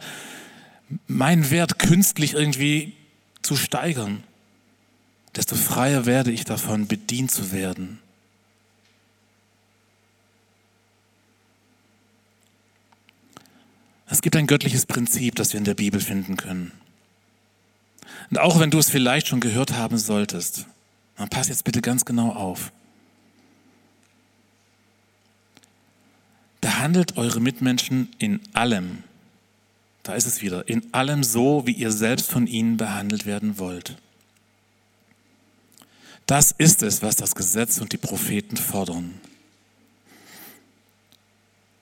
meinen 1.07 1.49
Wert 1.49 1.79
künstlich 1.79 2.33
irgendwie 2.33 2.93
zu 3.41 3.55
steigern. 3.55 4.23
Desto 5.35 5.55
freier 5.55 6.05
werde 6.05 6.31
ich 6.31 6.43
davon, 6.43 6.87
bedient 6.87 7.31
zu 7.31 7.51
werden. 7.53 7.99
Es 14.07 14.21
gibt 14.21 14.35
ein 14.35 14.47
göttliches 14.47 14.85
Prinzip, 14.85 15.35
das 15.35 15.53
wir 15.53 15.59
in 15.59 15.65
der 15.65 15.75
Bibel 15.75 16.01
finden 16.01 16.35
können. 16.35 16.71
Und 18.31 18.39
auch 18.39 18.59
wenn 18.59 18.71
du 18.71 18.79
es 18.79 18.89
vielleicht 18.89 19.27
schon 19.27 19.39
gehört 19.39 19.73
haben 19.73 19.97
solltest, 19.97 20.65
dann 21.15 21.29
pass 21.29 21.47
jetzt 21.47 21.63
bitte 21.63 21.81
ganz 21.81 22.05
genau 22.05 22.31
auf. 22.33 22.71
Behandelt 26.61 27.17
eure 27.17 27.39
Mitmenschen 27.39 28.09
in 28.17 28.41
allem, 28.53 29.03
da 30.03 30.13
ist 30.13 30.25
es 30.25 30.41
wieder, 30.41 30.67
in 30.67 30.93
allem 30.93 31.23
so, 31.23 31.65
wie 31.65 31.73
ihr 31.73 31.91
selbst 31.91 32.29
von 32.31 32.47
ihnen 32.47 32.77
behandelt 32.77 33.25
werden 33.25 33.57
wollt. 33.59 33.97
Das 36.25 36.51
ist 36.51 36.83
es, 36.83 37.01
was 37.01 37.15
das 37.15 37.33
Gesetz 37.33 37.79
und 37.79 37.91
die 37.91 37.97
Propheten 37.97 38.57
fordern. 38.57 39.19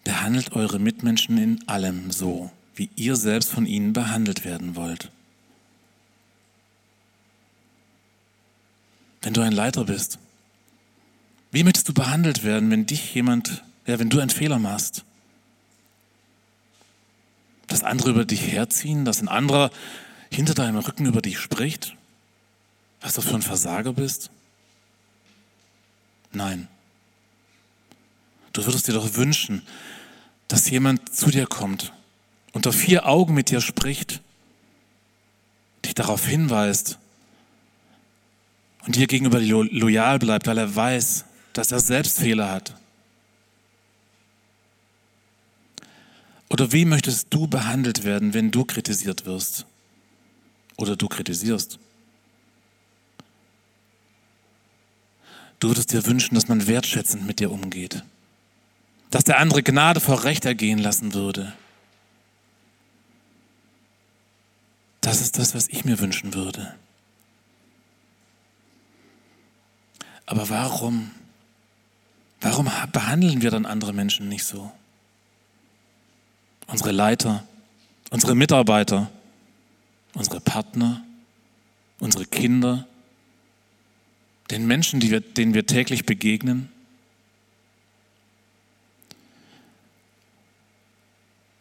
Behandelt 0.04 0.54
eure 0.54 0.80
Mitmenschen 0.80 1.38
in 1.38 1.68
allem 1.68 2.12
so, 2.12 2.50
wie 2.76 2.90
ihr 2.96 3.18
selbst 3.18 3.50
von 3.50 3.66
ihnen 3.66 3.92
behandelt 3.92 4.46
werden 4.46 4.76
wollt. 4.76 5.12
Wenn 9.22 9.34
du 9.34 9.42
ein 9.42 9.52
Leiter 9.52 9.84
bist, 9.84 10.20
wie 11.52 11.64
möchtest 11.64 11.90
du 11.90 11.94
behandelt 11.94 12.44
werden, 12.44 12.72
wenn 12.72 12.86
dich 12.86 13.14
jemand, 13.14 13.64
ja, 13.88 13.98
wenn 13.98 14.10
du 14.10 14.20
einen 14.20 14.30
Fehler 14.30 14.60
machst? 14.60 15.04
Dass 17.68 17.84
andere 17.84 18.12
über 18.12 18.26
dich 18.26 18.52
herziehen, 18.52 19.06
dass 19.06 19.22
ein 19.22 19.28
anderer 19.28 19.72
hinter 20.30 20.54
deinem 20.54 20.78
Rücken 20.78 21.06
über 21.06 21.22
dich 21.22 21.40
spricht? 21.40 21.96
Was 23.02 23.16
du 23.16 23.22
für 23.22 23.36
ein 23.36 23.42
Versager 23.42 23.94
bist? 23.94 24.30
Nein. 26.32 26.68
Du 28.54 28.66
würdest 28.66 28.88
dir 28.88 28.94
doch 28.94 29.16
wünschen, 29.16 29.62
dass 30.48 30.70
jemand 30.70 31.16
zu 31.16 31.30
dir 31.30 31.48
kommt, 31.48 31.94
unter 32.54 32.74
vier 32.74 33.06
Augen 33.06 33.34
mit 33.34 33.50
dir 33.50 33.62
spricht, 33.62 34.22
dich 35.86 35.94
darauf 35.94 36.26
hinweist 36.26 36.98
und 38.86 38.96
dir 38.96 39.08
gegenüber 39.08 39.40
loyal 39.40 40.20
bleibt, 40.20 40.48
weil 40.48 40.58
er 40.58 40.76
weiß, 40.76 41.26
dass 41.54 41.72
er 41.72 41.80
selbst 41.80 42.20
Fehler 42.20 42.50
hat. 42.50 42.76
Oder 46.50 46.72
wie 46.72 46.86
möchtest 46.86 47.28
du 47.30 47.48
behandelt 47.48 48.04
werden, 48.04 48.34
wenn 48.34 48.52
du 48.52 48.64
kritisiert 48.64 49.26
wirst? 49.26 49.66
Oder 50.78 50.96
du 50.96 51.08
kritisierst? 51.08 51.80
Du 55.60 55.70
würdest 55.70 55.92
dir 55.92 56.06
wünschen, 56.06 56.36
dass 56.36 56.48
man 56.48 56.68
wertschätzend 56.68 57.26
mit 57.26 57.40
dir 57.40 57.52
umgeht 57.52 58.04
dass 59.10 59.24
der 59.24 59.40
andere 59.40 59.64
Gnade 59.64 60.00
vor 60.00 60.24
Recht 60.24 60.46
ergehen 60.46 60.80
lassen 60.80 61.14
würde. 61.14 61.54
Das 65.02 65.22
ist 65.22 65.38
das, 65.40 65.56
was 65.56 65.68
ich 65.70 65.86
mir 65.86 66.00
wünschen 66.00 66.34
würde. 66.34 66.76
Aber 70.26 70.50
warum, 70.50 71.12
warum 72.42 72.70
behandeln 72.92 73.42
wir 73.42 73.52
dann 73.52 73.66
andere 73.66 73.94
Menschen 73.94 74.28
nicht 74.28 74.44
so? 74.44 74.72
Unsere 76.68 76.92
Leiter, 76.92 77.48
unsere 78.10 78.36
Mitarbeiter, 78.36 79.10
unsere 80.14 80.42
Partner, 80.42 81.04
unsere 82.00 82.26
Kinder, 82.26 82.86
den 84.52 84.66
Menschen, 84.66 85.02
wir, 85.02 85.22
denen 85.22 85.54
wir 85.54 85.66
täglich 85.66 86.06
begegnen? 86.06 86.70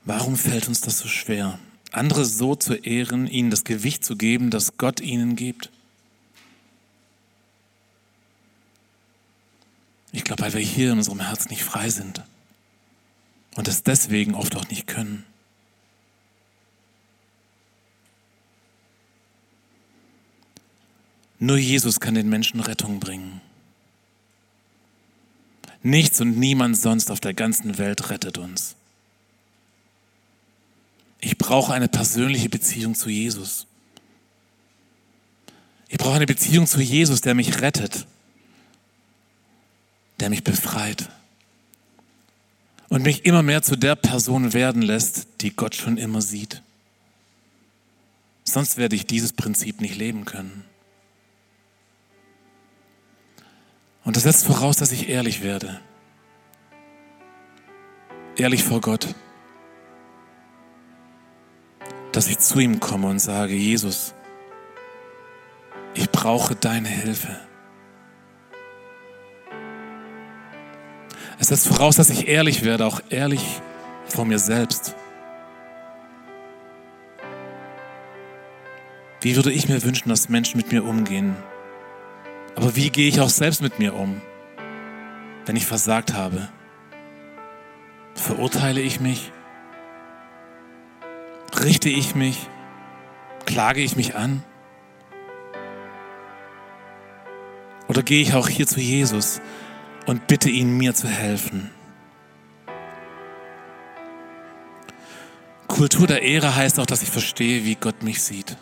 Warum 0.05 0.37
fällt 0.37 0.69
uns 0.69 0.81
das 0.81 0.99
so 0.99 1.09
schwer, 1.09 1.59
andere 1.91 2.25
so 2.25 2.55
zu 2.55 2.75
ehren, 2.75 3.27
ihnen 3.27 3.51
das 3.51 3.65
Gewicht 3.65 4.05
zu 4.05 4.17
geben, 4.17 4.51
das 4.51 4.77
Gott 4.77 5.01
ihnen 5.01 5.35
gibt? 5.35 5.71
Ich 10.13 10.25
glaube, 10.25 10.43
weil 10.43 10.55
wir 10.55 10.61
hier 10.61 10.93
in 10.93 10.99
unserem 10.99 11.21
Herz 11.21 11.49
nicht 11.49 11.65
frei 11.65 11.91
sind 11.91 12.23
und 13.57 13.69
es 13.69 13.83
deswegen 13.83 14.35
oft 14.35 14.55
auch 14.55 14.69
nicht 14.69 14.87
können. 14.87 15.25
Nur 21.39 21.59
Jesus 21.59 22.01
kann 22.01 22.15
den 22.15 22.29
Menschen 22.29 22.61
Rettung 22.61 23.01
bringen. 23.01 23.41
Nichts 25.83 26.21
und 26.21 26.39
niemand 26.39 26.77
sonst 26.77 27.11
auf 27.11 27.21
der 27.21 27.35
ganzen 27.35 27.79
Welt 27.79 28.11
rettet 28.11 28.39
uns. 28.39 28.75
Ich 31.21 31.39
brauche 31.39 31.73
eine 31.73 31.89
persönliche 31.89 32.49
Beziehung 32.49 32.95
zu 32.95 33.09
Jesus. 33.09 33.67
Ich 35.89 35.99
brauche 35.99 36.17
eine 36.17 36.27
Beziehung 36.27 36.67
zu 36.67 36.81
Jesus, 36.81 37.21
der 37.21 37.35
mich 37.35 37.61
rettet, 37.61 38.07
der 40.21 40.31
mich 40.31 40.43
befreit 40.43 41.09
und 42.89 43.03
mich 43.03 43.25
immer 43.25 43.43
mehr 43.43 43.63
zu 43.63 43.77
der 43.77 43.97
Person 43.97 44.53
werden 44.53 44.83
lässt, 44.83 45.27
die 45.41 45.55
Gott 45.55 45.75
schon 45.75 45.97
immer 45.97 46.21
sieht. 46.21 46.63
Sonst 48.45 48.77
werde 48.77 48.95
ich 48.95 49.07
dieses 49.07 49.33
Prinzip 49.33 49.81
nicht 49.81 49.97
leben 49.97 50.25
können. 50.25 50.65
Und 54.05 54.15
das 54.15 54.23
setzt 54.23 54.47
voraus, 54.47 54.77
dass 54.77 54.93
ich 54.93 55.09
ehrlich 55.09 55.43
werde. 55.43 55.81
Ehrlich 58.37 58.63
vor 58.63 58.81
Gott. 58.81 59.15
Dass 62.13 62.29
ich 62.29 62.39
zu 62.39 62.61
ihm 62.61 62.79
komme 62.79 63.09
und 63.09 63.19
sage, 63.19 63.55
Jesus, 63.55 64.15
ich 65.95 66.09
brauche 66.11 66.55
deine 66.55 66.89
Hilfe. 66.89 67.37
Es 71.39 71.49
setzt 71.49 71.69
voraus, 71.69 71.97
dass 71.97 72.11
ich 72.11 72.29
ehrlich 72.29 72.65
werde, 72.65 72.87
auch 72.87 73.01
ehrlich 73.11 73.61
vor 74.07 74.25
mir 74.25 74.39
selbst. 74.39 74.95
Wie 79.21 79.37
würde 79.37 79.53
ich 79.53 79.69
mir 79.69 79.83
wünschen, 79.83 80.09
dass 80.09 80.29
Menschen 80.29 80.57
mit 80.57 80.73
mir 80.73 80.85
umgehen? 80.85 81.37
Aber 82.55 82.75
wie 82.77 82.91
gehe 82.91 83.09
ich 83.09 83.21
auch 83.21 83.29
selbst 83.29 83.61
mit 83.61 83.79
mir 83.79 83.95
um, 83.95 84.21
wenn 85.45 85.57
ich 85.57 85.67
versagt 85.67 86.15
habe? 86.15 86.49
Verurteile 88.15 88.81
ich 88.81 89.01
mich? 89.01 89.31
Richte 91.63 91.89
ich 91.89 92.15
mich? 92.15 92.49
Klage 93.45 93.81
ich 93.81 93.97
mich 93.97 94.15
an? 94.15 94.43
Oder 97.89 98.03
gehe 98.03 98.23
ich 98.23 98.35
auch 98.35 98.49
hier 98.49 98.67
zu 98.67 98.81
Jesus 98.81 99.41
und 100.07 100.27
bitte 100.27 100.49
ihn, 100.49 100.77
mir 100.77 100.95
zu 100.95 101.09
helfen? 101.09 101.71
Kultur 105.67 106.07
der 106.07 106.23
Ehre 106.23 106.57
heißt 106.57 106.81
auch, 106.81 106.87
dass 106.87 107.03
ich 107.03 107.11
verstehe, 107.11 107.65
wie 107.65 107.75
Gott 107.75 108.03
mich 108.03 108.23
sieht. 108.23 108.57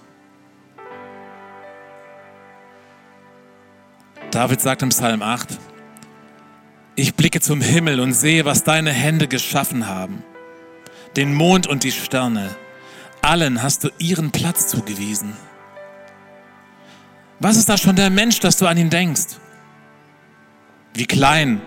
David 4.31 4.61
sagt 4.61 4.83
im 4.83 4.89
Psalm 4.89 5.23
8, 5.23 5.59
ich 6.97 7.15
blicke 7.15 7.41
zum 7.41 7.61
Himmel 7.61 8.01
und 8.01 8.13
sehe, 8.13 8.45
was 8.45 8.65
deine 8.65 8.91
Hände 8.91 9.29
geschaffen 9.29 9.87
haben. 9.87 10.25
Den 11.17 11.35
Mond 11.35 11.67
und 11.67 11.85
die 11.85 11.93
Sterne. 11.93 12.55
Allen 13.23 13.63
hast 13.63 13.85
du 13.85 13.91
ihren 13.99 14.33
Platz 14.33 14.67
zugewiesen. 14.69 15.37
Was 17.41 17.57
ist 17.57 17.69
da 17.69 17.79
schon 17.79 17.97
der 17.97 18.11
Mensch, 18.11 18.41
dass 18.41 18.57
du 18.57 18.67
an 18.67 18.77
ihn 18.77 18.91
denkst? 18.91 19.39
Wie 20.95 21.07
klein 21.07 21.61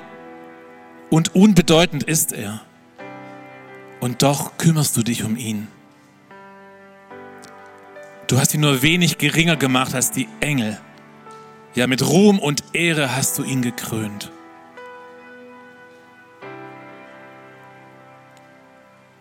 und 1.09 1.35
unbedeutend 1.35 2.03
ist 2.03 2.31
er. 2.31 2.61
Und 3.99 4.23
doch 4.23 4.57
kümmerst 4.57 4.95
du 4.95 5.03
dich 5.03 5.25
um 5.25 5.35
ihn. 5.35 5.67
Du 8.27 8.39
hast 8.39 8.53
ihn 8.53 8.61
nur 8.61 8.81
wenig 8.81 9.17
geringer 9.17 9.57
gemacht 9.57 9.93
als 9.93 10.11
die 10.11 10.29
Engel. 10.39 10.79
Ja, 11.75 11.87
mit 11.87 12.05
Ruhm 12.07 12.39
und 12.39 12.63
Ehre 12.73 13.15
hast 13.15 13.37
du 13.37 13.43
ihn 13.43 13.61
gekrönt. 13.61 14.31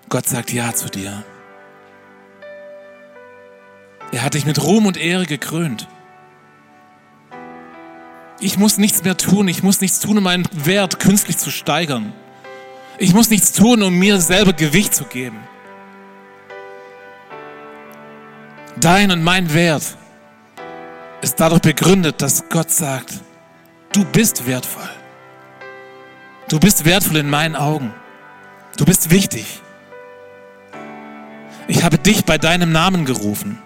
Gott 0.08 0.26
sagt 0.26 0.52
Ja 0.52 0.72
zu 0.72 0.88
dir. 0.88 1.24
Er 4.12 4.22
hat 4.22 4.34
dich 4.34 4.46
mit 4.46 4.62
Ruhm 4.62 4.86
und 4.86 4.96
Ehre 4.96 5.26
gekrönt. 5.26 5.88
Ich 8.40 8.58
muss 8.58 8.76
nichts 8.78 9.02
mehr 9.02 9.16
tun. 9.16 9.48
Ich 9.48 9.62
muss 9.62 9.80
nichts 9.80 10.00
tun, 10.00 10.18
um 10.18 10.24
meinen 10.24 10.46
Wert 10.52 11.00
künstlich 11.00 11.38
zu 11.38 11.50
steigern. 11.50 12.12
Ich 12.98 13.14
muss 13.14 13.30
nichts 13.30 13.52
tun, 13.52 13.82
um 13.82 13.98
mir 13.98 14.20
selber 14.20 14.52
Gewicht 14.52 14.94
zu 14.94 15.04
geben. 15.04 15.38
Dein 18.78 19.10
und 19.10 19.22
mein 19.22 19.52
Wert 19.54 19.96
ist 21.22 21.40
dadurch 21.40 21.62
begründet, 21.62 22.20
dass 22.20 22.48
Gott 22.48 22.70
sagt, 22.70 23.20
du 23.92 24.04
bist 24.04 24.46
wertvoll. 24.46 24.88
Du 26.48 26.60
bist 26.60 26.84
wertvoll 26.84 27.16
in 27.16 27.30
meinen 27.30 27.56
Augen. 27.56 27.92
Du 28.76 28.84
bist 28.84 29.10
wichtig. 29.10 29.62
Ich 31.68 31.82
habe 31.82 31.98
dich 31.98 32.24
bei 32.24 32.38
deinem 32.38 32.70
Namen 32.70 33.04
gerufen. 33.04 33.58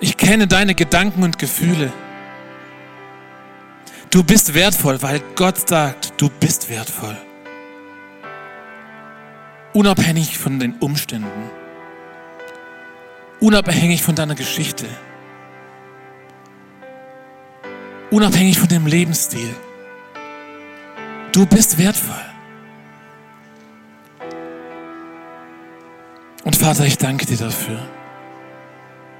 Ich 0.00 0.16
kenne 0.16 0.46
deine 0.46 0.74
Gedanken 0.74 1.24
und 1.24 1.38
Gefühle. 1.38 1.92
Du 4.10 4.22
bist 4.22 4.54
wertvoll, 4.54 5.02
weil 5.02 5.20
Gott 5.36 5.68
sagt, 5.68 6.14
du 6.16 6.30
bist 6.30 6.70
wertvoll. 6.70 7.16
Unabhängig 9.74 10.38
von 10.38 10.58
den 10.58 10.76
Umständen. 10.78 11.50
Unabhängig 13.38 14.02
von 14.02 14.14
deiner 14.14 14.34
Geschichte. 14.34 14.86
Unabhängig 18.10 18.58
von 18.58 18.68
dem 18.68 18.86
Lebensstil. 18.86 19.54
Du 21.32 21.44
bist 21.44 21.76
wertvoll. 21.76 22.16
Und 26.44 26.56
Vater, 26.56 26.86
ich 26.86 26.96
danke 26.96 27.26
dir 27.26 27.36
dafür. 27.36 27.86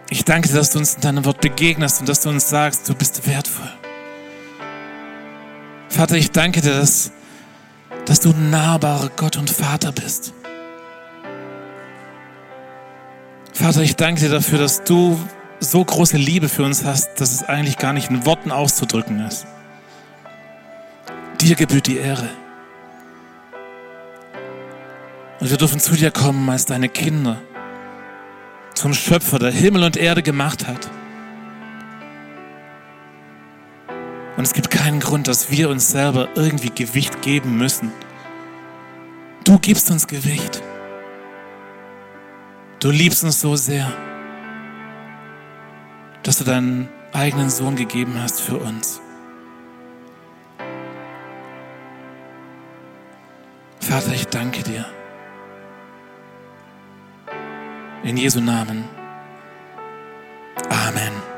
Ich 0.09 0.24
danke 0.24 0.48
dir, 0.48 0.55
dass 0.55 0.70
du 0.70 0.79
uns 0.79 0.94
in 0.94 1.03
deinem 1.03 1.27
Wort 1.27 1.42
begegnest 1.42 2.01
und 2.01 2.09
dass 2.09 2.22
du 2.22 2.31
uns 2.31 2.48
sagst, 2.48 2.88
du 2.88 2.94
bist 2.94 3.27
wertvoll. 3.27 3.70
Vater, 5.88 6.16
ich 6.16 6.31
danke 6.31 6.61
dir, 6.61 6.74
dass, 6.74 7.11
dass 8.05 8.20
du 8.20 8.31
nahbarer 8.31 9.11
Gott 9.16 9.37
und 9.37 9.51
Vater 9.51 9.92
bist. 9.92 10.33
Vater, 13.53 13.83
ich 13.83 13.96
danke 13.96 14.20
dir 14.20 14.31
dafür, 14.31 14.59
dass 14.59 14.85
du 14.85 15.18
so 15.61 15.85
große 15.85 16.16
Liebe 16.16 16.48
für 16.48 16.62
uns 16.62 16.85
hast, 16.85 17.20
dass 17.20 17.33
es 17.33 17.42
eigentlich 17.42 17.79
gar 17.79 17.92
nicht 17.92 18.11
in 18.11 18.24
Worten 18.24 18.53
auszudrücken 18.53 19.27
ist. 19.27 19.46
Dir 21.40 21.57
gebührt 21.57 21.87
die 21.87 21.96
Ehre. 21.96 22.29
Und 25.40 25.51
wir 25.51 25.57
dürfen 25.57 25.81
zu 25.81 25.94
dir 25.94 26.11
kommen 26.11 26.48
als 26.51 26.66
deine 26.66 26.88
Kinder, 26.88 27.40
zum 28.74 28.94
Schöpfer, 28.94 29.38
der 29.38 29.51
Himmel 29.51 29.85
und 29.85 29.96
Erde 29.96 30.22
gemacht 30.22 30.66
hat. 30.66 30.88
Und 34.38 34.44
es 34.44 34.55
gibt 34.55 34.70
keinen 34.70 35.01
Grund, 35.01 35.29
dass 35.29 35.51
wir 35.51 35.68
uns 35.68 35.90
selber 35.90 36.31
irgendwie 36.35 36.70
Gewicht 36.70 37.20
geben 37.20 37.59
müssen. 37.59 37.92
Du 39.44 39.59
gibst 39.59 39.90
uns 39.90 40.07
Gewicht. 40.07 40.62
Du 42.81 42.90
liebst 42.90 43.22
uns 43.22 43.40
so 43.40 43.55
sehr 43.55 43.92
dass 46.29 46.37
du 46.37 46.44
deinen 46.44 46.90
eigenen 47.14 47.48
Sohn 47.48 47.74
gegeben 47.74 48.20
hast 48.20 48.42
für 48.42 48.59
uns. 48.59 49.01
Vater, 53.81 54.12
ich 54.12 54.27
danke 54.27 54.62
dir. 54.62 54.85
In 58.03 58.18
Jesu 58.18 58.40
Namen. 58.40 58.85
Amen. 60.68 61.38